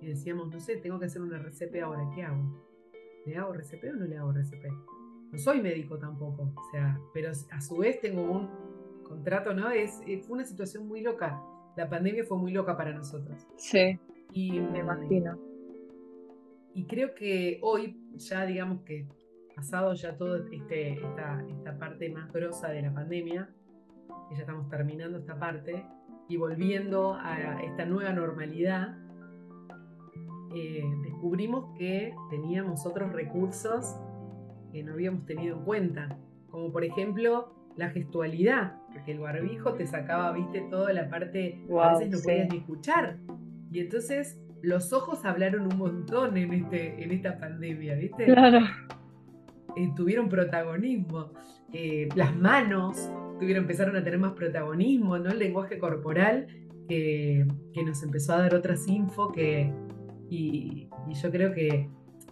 decíamos, 0.01 0.51
no 0.51 0.59
sé, 0.59 0.77
tengo 0.77 0.99
que 0.99 1.05
hacer 1.05 1.21
un 1.21 1.33
RCP 1.33 1.81
ahora, 1.83 2.09
¿qué 2.13 2.23
hago? 2.23 2.63
¿Le 3.25 3.35
hago 3.37 3.53
RCP 3.53 3.83
o 3.93 3.95
no 3.97 4.05
le 4.05 4.17
hago 4.17 4.31
RCP? 4.31 4.65
No 5.31 5.37
soy 5.37 5.61
médico 5.61 5.97
tampoco, 5.97 6.53
o 6.55 6.71
sea, 6.71 6.99
pero 7.13 7.31
a 7.31 7.61
su 7.61 7.77
vez 7.77 7.99
tengo 7.99 8.21
un 8.21 8.49
contrato, 9.03 9.53
¿no? 9.53 9.69
Es, 9.69 10.01
fue 10.25 10.37
una 10.37 10.45
situación 10.45 10.87
muy 10.87 11.01
loca. 11.01 11.41
La 11.75 11.89
pandemia 11.89 12.23
fue 12.23 12.37
muy 12.37 12.51
loca 12.51 12.77
para 12.77 12.93
nosotros. 12.93 13.45
Sí. 13.57 13.99
Y 14.33 14.59
me 14.59 14.79
imagino. 14.79 15.37
Y 16.73 16.85
creo 16.85 17.13
que 17.13 17.59
hoy, 17.61 17.97
ya 18.15 18.45
digamos 18.45 18.81
que 18.83 19.07
pasado 19.55 19.93
ya 19.95 20.15
toda 20.15 20.45
este, 20.51 20.93
esta, 20.93 21.43
esta 21.49 21.79
parte 21.79 22.09
más 22.09 22.31
grosa 22.31 22.69
de 22.69 22.83
la 22.83 22.93
pandemia, 22.93 23.49
que 24.29 24.35
ya 24.35 24.41
estamos 24.41 24.69
terminando 24.69 25.17
esta 25.17 25.39
parte, 25.39 25.83
y 26.29 26.37
volviendo 26.37 27.13
a 27.13 27.61
esta 27.63 27.85
nueva 27.85 28.11
normalidad, 28.11 28.97
eh, 30.55 30.83
descubrimos 31.03 31.77
que 31.77 32.13
teníamos 32.29 32.85
otros 32.85 33.11
recursos 33.13 33.95
que 34.71 34.83
no 34.83 34.93
habíamos 34.93 35.25
tenido 35.25 35.57
en 35.57 35.63
cuenta, 35.63 36.17
como 36.49 36.71
por 36.71 36.83
ejemplo 36.83 37.53
la 37.75 37.89
gestualidad, 37.89 38.75
porque 38.91 39.11
el 39.11 39.19
barbijo 39.19 39.73
te 39.73 39.85
sacaba, 39.85 40.31
viste, 40.31 40.61
toda 40.69 40.91
la 40.93 41.09
parte, 41.09 41.63
a 41.79 41.93
veces 41.93 42.09
no 42.09 42.17
podías 42.23 42.49
ni 42.49 42.57
escuchar. 42.57 43.17
Y 43.71 43.79
entonces 43.79 44.39
los 44.61 44.93
ojos 44.93 45.23
hablaron 45.25 45.71
un 45.71 45.77
montón 45.77 46.35
en, 46.37 46.53
este, 46.53 47.03
en 47.03 47.11
esta 47.11 47.37
pandemia, 47.37 47.95
¿viste? 47.95 48.25
Claro. 48.25 48.59
Eh, 49.75 49.91
tuvieron 49.95 50.27
protagonismo. 50.27 51.31
Eh, 51.71 52.09
las 52.15 52.35
manos, 52.35 53.11
tuvieron, 53.39 53.63
empezaron 53.63 53.95
a 53.95 54.03
tener 54.03 54.19
más 54.19 54.33
protagonismo, 54.33 55.17
¿no? 55.17 55.31
El 55.31 55.39
lenguaje 55.39 55.77
corporal 55.77 56.47
que, 56.87 57.45
nos 57.85 58.03
empezó 58.03 58.33
a 58.33 58.41
dar 58.41 58.55
otras 58.55 58.87
info 58.87 59.31
que, 59.31 59.71
y, 60.29 60.89
yo 61.21 61.31
creo 61.31 61.53
que 61.53 61.89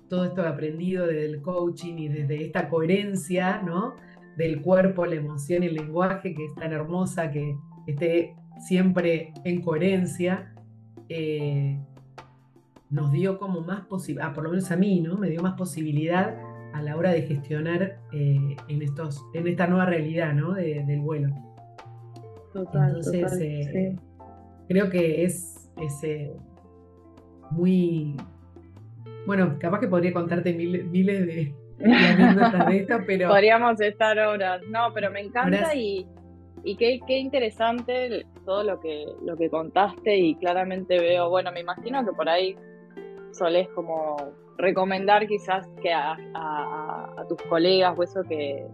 todo 0.09 0.25
esto 0.25 0.45
aprendido 0.45 1.07
desde 1.07 1.25
el 1.25 1.41
coaching 1.41 1.95
y 1.97 2.07
desde 2.09 2.45
esta 2.45 2.69
coherencia, 2.69 3.61
¿no? 3.61 3.95
Del 4.37 4.61
cuerpo, 4.61 5.05
la 5.05 5.15
emoción 5.15 5.63
y 5.63 5.67
el 5.67 5.75
lenguaje, 5.75 6.33
que 6.33 6.45
es 6.45 6.55
tan 6.55 6.73
hermosa, 6.73 7.31
que 7.31 7.55
esté 7.87 8.35
siempre 8.59 9.33
en 9.43 9.61
coherencia, 9.61 10.53
eh, 11.09 11.79
nos 12.89 13.11
dio 13.11 13.39
como 13.39 13.61
más 13.61 13.85
posibilidad, 13.85 14.29
ah, 14.29 14.33
por 14.33 14.43
lo 14.43 14.51
menos 14.51 14.71
a 14.71 14.75
mí, 14.75 15.01
¿no? 15.01 15.17
Me 15.17 15.29
dio 15.29 15.41
más 15.41 15.55
posibilidad 15.55 16.37
a 16.75 16.81
la 16.81 16.97
hora 16.97 17.11
de 17.11 17.21
gestionar 17.21 17.99
eh, 18.11 18.55
en, 18.67 18.81
estos, 18.81 19.25
en 19.33 19.47
esta 19.47 19.65
nueva 19.65 19.85
realidad 19.85 20.33
¿no? 20.33 20.53
del 20.53 20.99
vuelo. 20.99 21.29
Total, 22.51 22.89
Entonces, 22.89 23.39
eh, 23.41 23.95
creo 24.67 24.89
que 24.89 25.23
es, 25.23 25.71
eh, 26.03 26.33
muy... 27.51 28.17
Bueno, 29.25 29.55
capaz 29.57 29.79
que 29.79 29.87
podría 29.87 30.11
contarte 30.11 30.53
miles, 30.53 31.25
de, 31.25 31.55
anécdotas 31.85 32.67
de 32.67 32.77
esto, 32.77 32.97
pero... 33.07 33.29
Podríamos 33.29 33.79
estar 33.79 34.19
horas. 34.19 34.61
No, 34.69 34.93
pero 34.93 35.09
me 35.11 35.21
encanta 35.21 35.73
y, 35.73 36.05
y 36.65 36.75
qué, 36.75 36.99
qué, 37.07 37.19
interesante 37.19 38.25
todo 38.45 38.63
lo 38.63 38.81
que, 38.81 39.05
lo 39.23 39.37
que 39.37 39.49
contaste 39.49 40.17
y 40.17 40.35
claramente 40.35 40.99
veo, 40.99 41.29
bueno, 41.29 41.53
me 41.53 41.61
imagino 41.61 42.05
que 42.05 42.11
por 42.11 42.27
ahí 42.27 42.55
solés 43.31 43.69
como 43.69 44.17
recomendar 44.57 45.27
quizás 45.27 45.67
que 45.81 45.91
a, 45.93 46.17
tus 47.27 47.41
colegas 47.49 47.97
o 47.97 48.03
eso 48.03 48.21
que, 48.23 48.67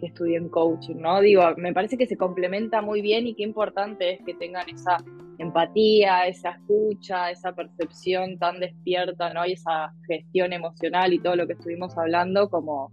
que, 0.00 0.06
estudien 0.06 0.48
coaching, 0.48 0.96
¿no? 0.96 1.20
Digo, 1.20 1.42
me 1.58 1.74
parece 1.74 1.98
que 1.98 2.06
se 2.06 2.16
complementa 2.16 2.80
muy 2.80 3.02
bien 3.02 3.26
y 3.26 3.34
qué 3.34 3.42
importante 3.42 4.14
es 4.14 4.22
que 4.24 4.32
tengan 4.34 4.66
esa 4.68 4.96
empatía, 5.38 6.26
esa 6.26 6.50
escucha, 6.50 7.30
esa 7.30 7.54
percepción 7.54 8.38
tan 8.38 8.60
despierta, 8.60 9.32
¿no? 9.32 9.46
Y 9.46 9.52
esa 9.52 9.92
gestión 10.06 10.52
emocional 10.52 11.12
y 11.12 11.20
todo 11.20 11.36
lo 11.36 11.46
que 11.46 11.52
estuvimos 11.52 11.96
hablando 11.96 12.48
como, 12.48 12.92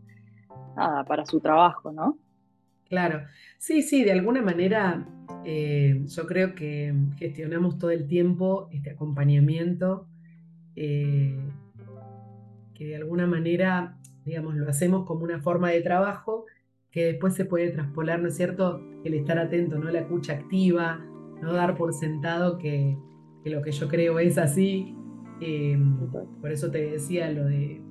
nada, 0.75 1.03
para 1.05 1.25
su 1.25 1.39
trabajo, 1.39 1.91
¿no? 1.91 2.17
Claro, 2.88 3.23
sí, 3.58 3.81
sí, 3.81 4.03
de 4.03 4.12
alguna 4.12 4.41
manera 4.41 5.08
eh, 5.43 6.03
yo 6.05 6.27
creo 6.27 6.53
que 6.53 6.93
gestionamos 7.17 7.79
todo 7.79 7.91
el 7.91 8.08
tiempo 8.08 8.69
este 8.71 8.91
acompañamiento. 8.91 10.08
Eh, 10.75 11.39
que 12.75 12.85
de 12.85 12.97
alguna 12.97 13.25
manera, 13.25 13.97
digamos, 14.25 14.55
lo 14.55 14.69
hacemos 14.69 15.05
como 15.05 15.23
una 15.23 15.39
forma 15.39 15.71
de 15.71 15.81
trabajo 15.81 16.45
que 16.91 17.05
después 17.05 17.33
se 17.33 17.45
puede 17.45 17.71
traspolar, 17.71 18.21
¿no 18.21 18.29
es 18.29 18.38
cierto? 18.38 18.81
El 19.03 19.15
estar 19.15 19.38
atento, 19.38 19.77
¿no? 19.77 19.89
La 19.91 19.99
escucha 19.99 20.33
activa, 20.33 21.05
no 21.41 21.53
dar 21.53 21.75
por 21.75 21.93
sentado 21.93 22.57
que, 22.57 22.97
lo 23.43 23.61
que 23.61 23.71
yo 23.71 23.88
creo 23.88 24.19
es 24.19 24.38
así. 24.38 24.95
Em, 25.41 25.97
por 26.39 26.51
eso 26.51 26.71
te 26.71 26.91
decía 26.91 27.29
lo 27.31 27.45
de 27.45 27.81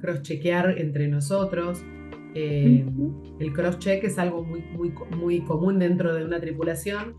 cross-chequear 0.00 0.78
entre 0.78 1.08
nosotros. 1.08 1.84
Em, 2.34 3.12
el 3.38 3.52
cross-check 3.52 4.04
es 4.04 4.18
algo 4.18 4.42
muy, 4.42 4.62
muy, 4.74 4.94
muy 5.16 5.40
común 5.42 5.78
dentro 5.78 6.14
de 6.14 6.24
una 6.24 6.40
tripulación. 6.40 7.16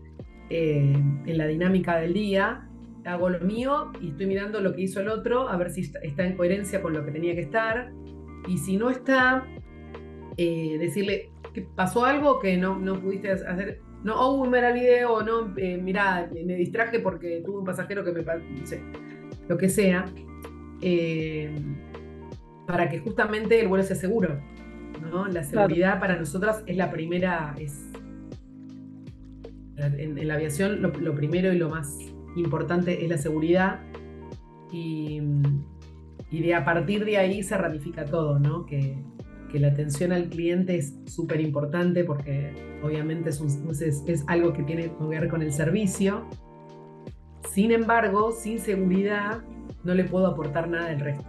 Em, 0.50 1.22
en 1.26 1.38
la 1.38 1.46
dinámica 1.46 1.96
del 1.96 2.12
día, 2.12 2.68
hago 3.06 3.30
lo 3.30 3.40
mío 3.40 3.92
y 4.00 4.10
estoy 4.10 4.26
mirando 4.26 4.60
lo 4.60 4.74
que 4.74 4.82
hizo 4.82 5.00
el 5.00 5.08
otro, 5.08 5.48
a 5.48 5.56
ver 5.56 5.70
si 5.70 5.82
está 6.02 6.26
en 6.26 6.36
coherencia 6.36 6.82
con 6.82 6.92
lo 6.92 7.04
que 7.04 7.12
tenía 7.12 7.34
que 7.34 7.42
estar. 7.42 7.92
Y 8.48 8.58
si 8.58 8.76
no 8.76 8.90
está, 8.90 9.46
eh, 10.36 10.76
decirle 10.78 11.30
que 11.54 11.62
pasó 11.62 12.04
algo 12.04 12.38
que 12.40 12.56
no, 12.56 12.78
no 12.78 13.00
pudiste 13.00 13.30
hacer. 13.30 13.80
No, 14.04 14.14
oh, 14.20 14.44
me 14.46 14.58
era 14.58 14.68
el 14.68 14.74
video, 14.74 15.22
no, 15.22 15.56
eh, 15.56 15.80
mira, 15.82 16.28
me 16.32 16.54
distraje 16.54 17.00
porque 17.00 17.42
tuve 17.44 17.58
un 17.58 17.64
pasajero 17.64 18.04
que 18.04 18.12
me. 18.12 18.22
No 18.22 18.66
sé, 18.66 18.80
lo 19.48 19.56
que 19.56 19.68
sea. 19.68 20.04
Eh, 20.82 21.54
para 22.66 22.88
que 22.88 22.98
justamente 22.98 23.60
el 23.60 23.68
vuelo 23.68 23.84
sea 23.84 23.96
seguro. 23.96 24.40
¿no? 25.00 25.26
La 25.28 25.44
seguridad 25.44 26.00
para 26.00 26.16
nosotras 26.16 26.62
es 26.66 26.76
la 26.76 26.90
primera. 26.90 27.54
Es, 27.58 27.90
en, 29.76 30.26
la 30.26 30.34
aviación, 30.34 30.82
lo 30.82 31.14
primero 31.14 31.52
y 31.52 31.58
lo 31.58 31.68
más 31.68 32.15
importante 32.36 33.04
es 33.04 33.10
la 33.10 33.18
seguridad 33.18 33.80
y, 34.72 35.20
de 36.30 36.54
a 36.54 36.64
partir 36.64 37.04
de 37.04 37.18
ahí 37.18 37.42
se 37.42 37.56
ramifica 37.56 38.04
todo, 38.04 38.38
¿no? 38.38 38.66
Que, 38.66 38.96
la 39.54 39.68
atención 39.68 40.12
al 40.12 40.28
cliente 40.28 40.76
es 40.76 40.92
súper 41.06 41.40
importante 41.40 42.04
porque 42.04 42.52
obviamente 42.82 43.30
es, 43.30 43.40
es, 44.06 44.24
algo 44.26 44.52
que 44.52 44.62
tiene 44.62 44.92
que 44.92 45.04
ver 45.06 45.28
con 45.28 45.40
el 45.40 45.50
servicio. 45.50 46.26
Sin 47.48 47.72
embargo, 47.72 48.32
sin 48.32 48.58
seguridad 48.58 49.38
no 49.82 49.94
le 49.94 50.04
puedo 50.04 50.26
aportar 50.26 50.68
nada 50.68 50.90
del 50.90 51.00
resto. 51.00 51.24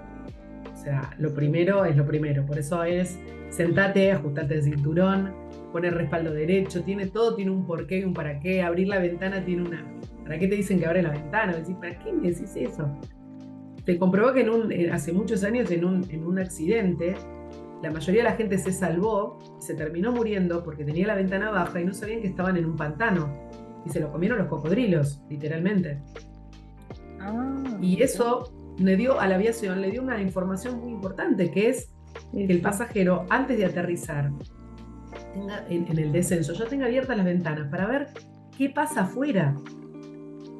O 0.73 0.75
sea, 0.75 1.15
lo 1.19 1.33
primero 1.33 1.85
es 1.85 1.95
lo 1.95 2.05
primero. 2.05 2.45
Por 2.45 2.59
eso 2.59 2.83
es 2.83 3.17
sentate, 3.49 4.11
ajustate 4.11 4.55
el 4.55 4.63
cinturón, 4.63 5.33
poner 5.71 5.93
respaldo 5.93 6.33
derecho, 6.33 6.83
tiene 6.83 7.07
todo, 7.07 7.33
tiene 7.33 7.51
un 7.51 7.65
porqué 7.65 7.99
y 7.99 8.03
un 8.03 8.13
para 8.13 8.41
qué. 8.41 8.61
Abrir 8.61 8.89
la 8.89 8.99
ventana 8.99 9.45
tiene 9.45 9.61
una, 9.61 9.85
¿Para 10.27 10.39
qué 10.39 10.47
te 10.49 10.55
dicen 10.55 10.77
que 10.77 10.85
abre 10.85 11.01
la 11.01 11.11
ventana? 11.11 11.55
Decís, 11.55 11.75
¿para 11.77 11.97
qué 11.99 12.11
me 12.11 12.29
decís 12.29 12.51
eso? 12.57 12.85
Te 13.85 13.97
comprobó 13.97 14.33
que 14.33 14.41
en 14.41 14.49
un, 14.49 14.91
hace 14.91 15.13
muchos 15.13 15.45
años 15.45 15.71
en 15.71 15.85
un, 15.85 16.05
en 16.09 16.25
un 16.25 16.37
accidente, 16.37 17.15
la 17.81 17.91
mayoría 17.91 18.23
de 18.23 18.29
la 18.29 18.35
gente 18.35 18.57
se 18.57 18.73
salvó, 18.73 19.39
se 19.61 19.73
terminó 19.73 20.11
muriendo 20.11 20.65
porque 20.65 20.83
tenía 20.83 21.07
la 21.07 21.15
ventana 21.15 21.49
baja 21.49 21.79
y 21.79 21.85
no 21.85 21.93
sabían 21.93 22.19
que 22.19 22.27
estaban 22.27 22.57
en 22.57 22.65
un 22.65 22.75
pantano. 22.75 23.33
Y 23.85 23.89
se 23.89 24.01
lo 24.01 24.11
comieron 24.11 24.37
los 24.37 24.47
cocodrilos, 24.47 25.21
literalmente. 25.29 26.01
Ah, 27.21 27.63
y 27.81 28.03
eso 28.03 28.51
le 28.77 28.97
dio 28.97 29.21
a 29.21 29.27
la 29.27 29.35
aviación, 29.35 29.79
le 29.79 29.91
dio 29.91 30.01
una 30.01 30.21
información 30.21 30.81
muy 30.81 30.91
importante, 30.91 31.51
que 31.51 31.69
es 31.69 31.89
que 32.33 32.51
el 32.51 32.59
pasajero, 32.59 33.25
antes 33.29 33.57
de 33.57 33.65
aterrizar, 33.65 34.29
tenga, 35.33 35.65
en, 35.69 35.97
el 35.97 36.11
descenso, 36.11 36.51
ya 36.51 36.65
tenga 36.65 36.87
abiertas 36.87 37.15
las 37.15 37.25
ventanas 37.25 37.69
para 37.69 37.87
ver 37.87 38.07
qué 38.57 38.69
pasa 38.69 39.03
afuera. 39.03 39.55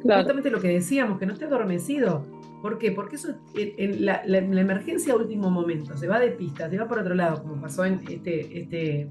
Justamente 0.01 0.49
lo 0.49 0.59
que 0.59 0.69
decíamos, 0.69 1.19
que 1.19 1.25
no 1.25 1.33
esté 1.33 1.45
adormecido. 1.45 2.25
¿Por 2.61 2.77
qué? 2.77 2.91
Porque 2.91 3.17
eso 3.17 3.35
en, 3.55 4.05
la, 4.05 4.23
emergencia 4.25 5.13
a 5.13 5.15
último 5.15 5.49
momento 5.49 5.97
se 5.97 6.07
va 6.07 6.19
de 6.19 6.31
pista, 6.31 6.69
se 6.69 6.77
va 6.77 6.87
por 6.87 6.99
otro 6.99 7.13
lado, 7.13 7.43
como 7.43 7.61
pasó 7.61 7.85
en 7.85 8.01
este, 8.09 8.59
este 8.59 9.09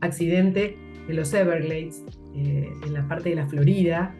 accidente 0.00 0.76
de 1.06 1.14
los 1.14 1.32
Everglades, 1.32 2.04
eh, 2.34 2.72
en 2.84 2.92
la 2.92 3.06
parte 3.06 3.30
de 3.30 3.36
la 3.36 3.46
Florida, 3.46 4.14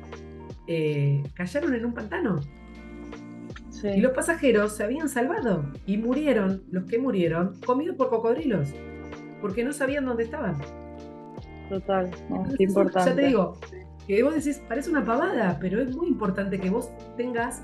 eh, 0.67 1.23
cayeron 1.35 1.75
en 1.75 1.85
un 1.85 1.95
pantano. 1.95 2.41
Y 3.83 4.01
los 4.01 4.13
pasajeros 4.13 4.75
se 4.75 4.83
habían 4.83 5.11
salvado 5.11 5.67
y 5.85 5.99
murieron, 5.99 6.63
los 6.71 6.85
que 6.85 6.99
murieron, 6.99 7.61
comidos 7.67 7.97
por 7.97 8.09
cocodrilos, 8.09 8.71
porque 9.43 9.63
no 9.63 9.75
sabían 9.75 10.07
dónde 10.07 10.25
estaban. 10.25 10.57
Total, 11.69 12.11
es 12.55 12.61
importante. 12.61 13.11
Ya 13.11 13.17
te 13.17 13.27
digo, 13.27 13.59
que 14.07 14.23
vos 14.23 14.35
decís, 14.35 14.63
parece 14.69 14.91
una 14.91 15.05
pavada, 15.05 15.59
pero 15.61 15.81
es 15.81 15.95
muy 15.97 16.09
importante 16.09 16.61
que 16.61 16.71
vos 16.71 16.91
tengas, 17.17 17.63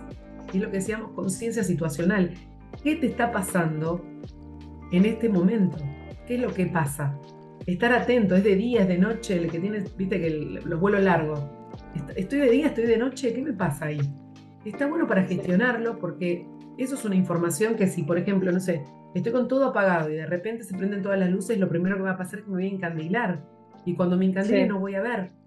y 0.52 0.56
es 0.56 0.62
lo 0.62 0.70
que 0.70 0.78
decíamos, 0.78 1.12
conciencia 1.12 1.62
situacional. 1.62 2.32
¿Qué 2.82 2.96
te 2.96 3.06
está 3.06 3.30
pasando 3.30 4.04
en 4.92 5.04
este 5.04 5.28
momento? 5.28 5.78
¿Qué 6.26 6.36
es 6.36 6.40
lo 6.40 6.52
que 6.52 6.66
pasa? 6.66 7.18
Estar 7.66 7.92
atento, 7.92 8.36
es 8.36 8.44
de 8.44 8.56
día, 8.56 8.82
es 8.82 8.88
de 8.88 8.98
noche, 8.98 9.36
el 9.36 9.50
que 9.50 9.58
tienes, 9.58 9.96
viste 9.96 10.20
que 10.20 10.30
los 10.64 10.80
vuelos 10.80 11.02
largos. 11.02 11.40
Estoy 12.16 12.40
de 12.40 12.50
día, 12.50 12.66
estoy 12.68 12.86
de 12.86 12.96
noche, 12.96 13.34
¿qué 13.34 13.42
me 13.42 13.52
pasa 13.52 13.86
ahí? 13.86 14.00
Está 14.64 14.86
bueno 14.86 15.06
para 15.06 15.24
gestionarlo 15.24 15.98
porque 15.98 16.46
eso 16.78 16.94
es 16.94 17.04
una 17.04 17.16
información 17.16 17.74
que 17.74 17.86
si, 17.86 18.02
por 18.02 18.18
ejemplo, 18.18 18.50
no 18.52 18.60
sé, 18.60 18.82
estoy 19.14 19.32
con 19.32 19.48
todo 19.48 19.66
apagado 19.66 20.10
y 20.10 20.14
de 20.14 20.26
repente 20.26 20.64
se 20.64 20.76
prenden 20.76 21.02
todas 21.02 21.18
las 21.18 21.30
luces, 21.30 21.58
lo 21.58 21.68
primero 21.68 21.96
que 21.96 22.02
va 22.02 22.12
a 22.12 22.16
pasar 22.16 22.38
es 22.38 22.44
que 22.44 22.50
me 22.50 22.56
voy 22.56 22.66
a 22.66 22.70
encandilar. 22.70 23.44
Y 23.84 23.94
cuando 23.94 24.16
me 24.16 24.26
encandile 24.26 24.66
no 24.66 24.78
voy 24.78 24.94
a 24.94 25.02
ver. 25.02 25.39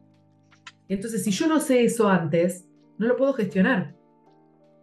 Entonces, 0.94 1.24
si 1.24 1.32
yo 1.32 1.48
no 1.48 1.60
sé 1.60 1.84
eso 1.84 2.08
antes, 2.08 2.70
no 3.00 3.08
lo 3.08 3.18
puedo 3.18 3.34
gestionar. 3.34 3.96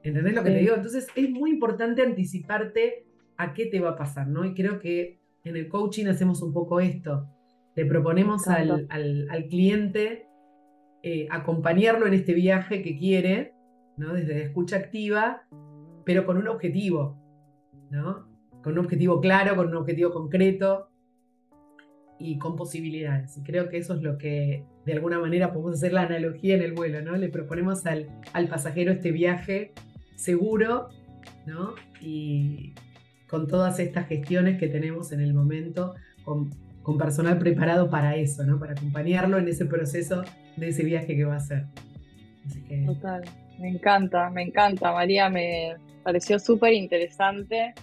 ¿Entendés 0.02 0.34
lo 0.34 0.42
que 0.42 0.50
te 0.50 0.58
digo? 0.58 0.74
Entonces, 0.74 1.06
es 1.14 1.30
muy 1.30 1.50
importante 1.50 2.02
anticiparte 2.02 3.06
a 3.36 3.54
qué 3.54 3.66
te 3.66 3.78
va 3.78 3.90
a 3.90 3.96
pasar, 3.96 4.26
¿no? 4.26 4.44
Y 4.44 4.54
creo 4.54 4.80
que 4.80 5.20
en 5.44 5.56
el 5.56 5.68
coaching 5.68 6.06
hacemos 6.06 6.42
un 6.42 6.52
poco 6.52 6.80
esto. 6.80 7.28
Le 7.76 7.86
proponemos 7.86 8.48
al, 8.48 8.88
cliente 9.48 10.26
eh, 11.02 11.28
acompañarlo 11.30 12.06
en 12.06 12.14
este 12.14 12.34
viaje 12.34 12.82
que 12.82 12.98
quiere, 12.98 13.54
¿no? 13.96 14.12
Desde 14.12 14.42
escucha 14.42 14.76
activa, 14.76 15.46
pero 16.04 16.26
con 16.26 16.38
un 16.38 16.48
objetivo, 16.48 17.18
¿no? 17.90 18.26
Con 18.62 18.72
un 18.72 18.80
objetivo 18.80 19.20
claro, 19.20 19.54
con 19.54 19.68
un 19.68 19.76
objetivo 19.76 20.10
concreto 20.10 20.88
y 22.20 22.38
con 22.38 22.54
posibilidades. 22.54 23.38
Y 23.38 23.42
creo 23.42 23.68
que 23.70 23.78
eso 23.78 23.94
es 23.94 24.02
lo 24.02 24.18
que 24.18 24.62
de 24.84 24.92
alguna 24.92 25.18
manera 25.18 25.52
podemos 25.52 25.74
hacer 25.74 25.92
la 25.92 26.02
analogía 26.02 26.54
en 26.54 26.62
el 26.62 26.74
vuelo, 26.74 27.00
¿no? 27.00 27.16
Le 27.16 27.30
proponemos 27.30 27.84
al, 27.86 28.06
pasajero 28.48 28.92
este 28.92 29.10
viaje 29.10 29.72
seguro, 30.16 30.90
¿no? 31.46 31.74
Y 32.00 32.74
con 33.26 33.46
todas 33.46 33.78
estas 33.78 34.06
gestiones 34.06 34.58
que 34.58 34.68
tenemos 34.68 35.12
en 35.12 35.20
el 35.20 35.32
momento, 35.32 35.94
con, 36.24 36.50
personal 36.98 37.38
preparado 37.38 37.88
para 37.88 38.16
eso, 38.16 38.44
¿no? 38.44 38.58
Para 38.58 38.72
acompañarlo 38.72 39.38
en 39.38 39.46
ese 39.46 39.64
proceso 39.64 40.24
de 40.56 40.70
ese 40.70 40.82
viaje 40.82 41.16
que 41.16 41.24
va 41.24 41.34
a 41.34 41.36
hacer. 41.36 41.66
Total, 42.84 43.22
me 43.60 43.68
encanta, 43.68 44.28
me 44.28 44.42
encanta, 44.42 44.92
María, 44.92 45.30
me 45.30 45.76
pareció 46.02 46.40
súper 46.40 46.72
interesante 46.72 47.74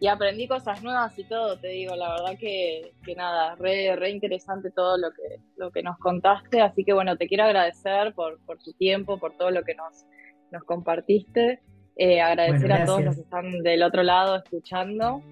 y 0.00 0.08
aprendí 0.08 0.48
cosas 0.48 0.82
nuevas 0.82 1.16
y 1.18 1.24
todo, 1.24 1.58
te 1.58 1.68
digo, 1.68 1.94
la 1.94 2.08
verdad 2.14 2.38
que, 2.38 2.94
que, 3.04 3.14
nada, 3.14 3.54
re, 3.56 3.94
re 3.96 4.10
interesante 4.10 4.70
todo 4.70 4.96
lo 4.96 5.10
que, 5.10 5.40
lo 5.58 5.70
que 5.70 5.82
nos 5.82 5.98
contaste, 5.98 6.62
así 6.62 6.84
que 6.84 6.94
bueno, 6.94 7.18
te 7.18 7.28
quiero 7.28 7.44
agradecer 7.44 8.14
por, 8.14 8.40
por 8.46 8.58
tu 8.58 8.72
tiempo, 8.72 9.18
por 9.18 9.36
todo 9.36 9.50
lo 9.50 9.62
que 9.62 9.74
nos, 9.74 10.06
nos 10.50 10.64
compartiste, 10.64 11.60
eh, 11.96 12.22
agradecer 12.22 12.72
a 12.72 12.86
todos 12.86 13.04
los 13.04 13.14
que 13.14 13.20
están 13.20 13.62
del 13.62 13.82
otro 13.82 14.02
lado 14.02 14.36
escuchando, 14.36 15.22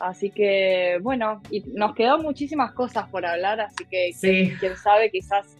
así 0.00 0.30
que 0.30 0.98
bueno, 1.00 1.40
y 1.48 1.60
nos 1.60 1.94
quedó 1.94 2.18
muchísimas 2.18 2.72
cosas 2.72 3.08
por 3.10 3.24
hablar, 3.24 3.60
así 3.60 3.84
que 3.88 4.10
quién, 4.20 4.76
sabe, 4.76 5.12
quizás 5.12 5.56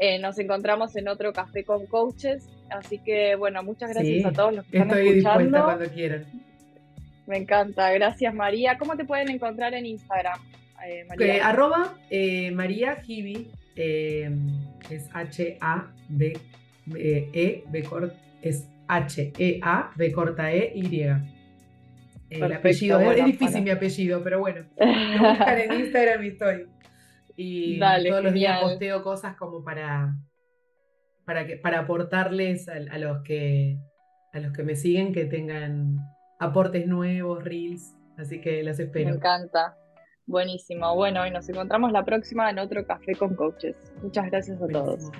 eh, 0.00 0.18
nos 0.18 0.38
encontramos 0.38 0.96
en 0.96 1.08
otro 1.08 1.34
café 1.34 1.62
con 1.62 1.84
coaches, 1.84 2.48
así 2.70 3.00
que 3.00 3.36
bueno, 3.36 3.62
muchas 3.62 3.90
gracias 3.90 4.24
a 4.24 4.32
todos 4.32 4.54
los 4.54 4.64
que 4.64 4.78
están 4.78 4.98
escuchando. 4.98 5.10
Estoy 5.10 5.14
dispuesta 5.14 5.64
cuando 5.64 5.88
quieran. 5.90 6.47
Me 7.28 7.36
encanta, 7.36 7.92
gracias 7.92 8.34
María. 8.34 8.78
¿Cómo 8.78 8.96
te 8.96 9.04
pueden 9.04 9.28
encontrar 9.28 9.74
en 9.74 9.84
Instagram? 9.84 10.40
Eh, 10.86 11.04
María? 11.06 11.46
arroba 11.46 11.94
eh, 12.08 12.50
María 12.52 13.02
Hibi, 13.06 13.50
eh, 13.76 14.30
es 14.88 15.10
H-A-B, 15.12 16.38
E, 16.96 17.64
B 17.68 17.82
corta, 17.82 18.16
es 18.40 18.66
H-E-A, 18.88 19.90
B 19.94 20.10
corta 20.10 20.50
E, 20.50 20.72
Y. 20.74 21.02
el 22.30 22.50
apellido, 22.50 22.98
es 23.12 23.24
difícil 23.26 23.62
mi 23.62 23.70
apellido, 23.70 24.24
pero 24.24 24.38
bueno, 24.40 24.64
me 24.80 25.18
buscan 25.18 25.58
en 25.58 25.80
Instagram 25.80 26.24
y 26.24 26.28
estoy. 26.28 26.66
Y 27.36 27.78
todos 27.78 28.24
los 28.24 28.32
días 28.32 28.58
posteo 28.62 29.02
cosas 29.02 29.36
como 29.36 29.62
para, 29.62 30.16
para, 31.26 31.46
que, 31.46 31.58
para 31.58 31.80
aportarles 31.80 32.70
a, 32.70 32.96
los 32.96 33.22
que, 33.22 33.76
a 34.32 34.40
los 34.40 34.54
que 34.54 34.62
me 34.62 34.76
siguen 34.76 35.12
que 35.12 35.26
tengan 35.26 35.98
aportes 36.38 36.86
nuevos, 36.86 37.44
reels, 37.44 37.94
así 38.16 38.40
que 38.40 38.62
las 38.62 38.78
espero. 38.78 39.10
Me 39.10 39.16
encanta. 39.16 39.76
Buenísimo. 40.26 40.94
Bueno, 40.94 41.26
y 41.26 41.30
nos 41.30 41.48
encontramos 41.48 41.90
la 41.90 42.04
próxima 42.04 42.50
en 42.50 42.58
otro 42.58 42.86
café 42.86 43.14
con 43.14 43.34
coaches. 43.34 43.76
Muchas 44.02 44.26
gracias 44.26 44.60
a 44.60 44.68
todos. 44.68 45.10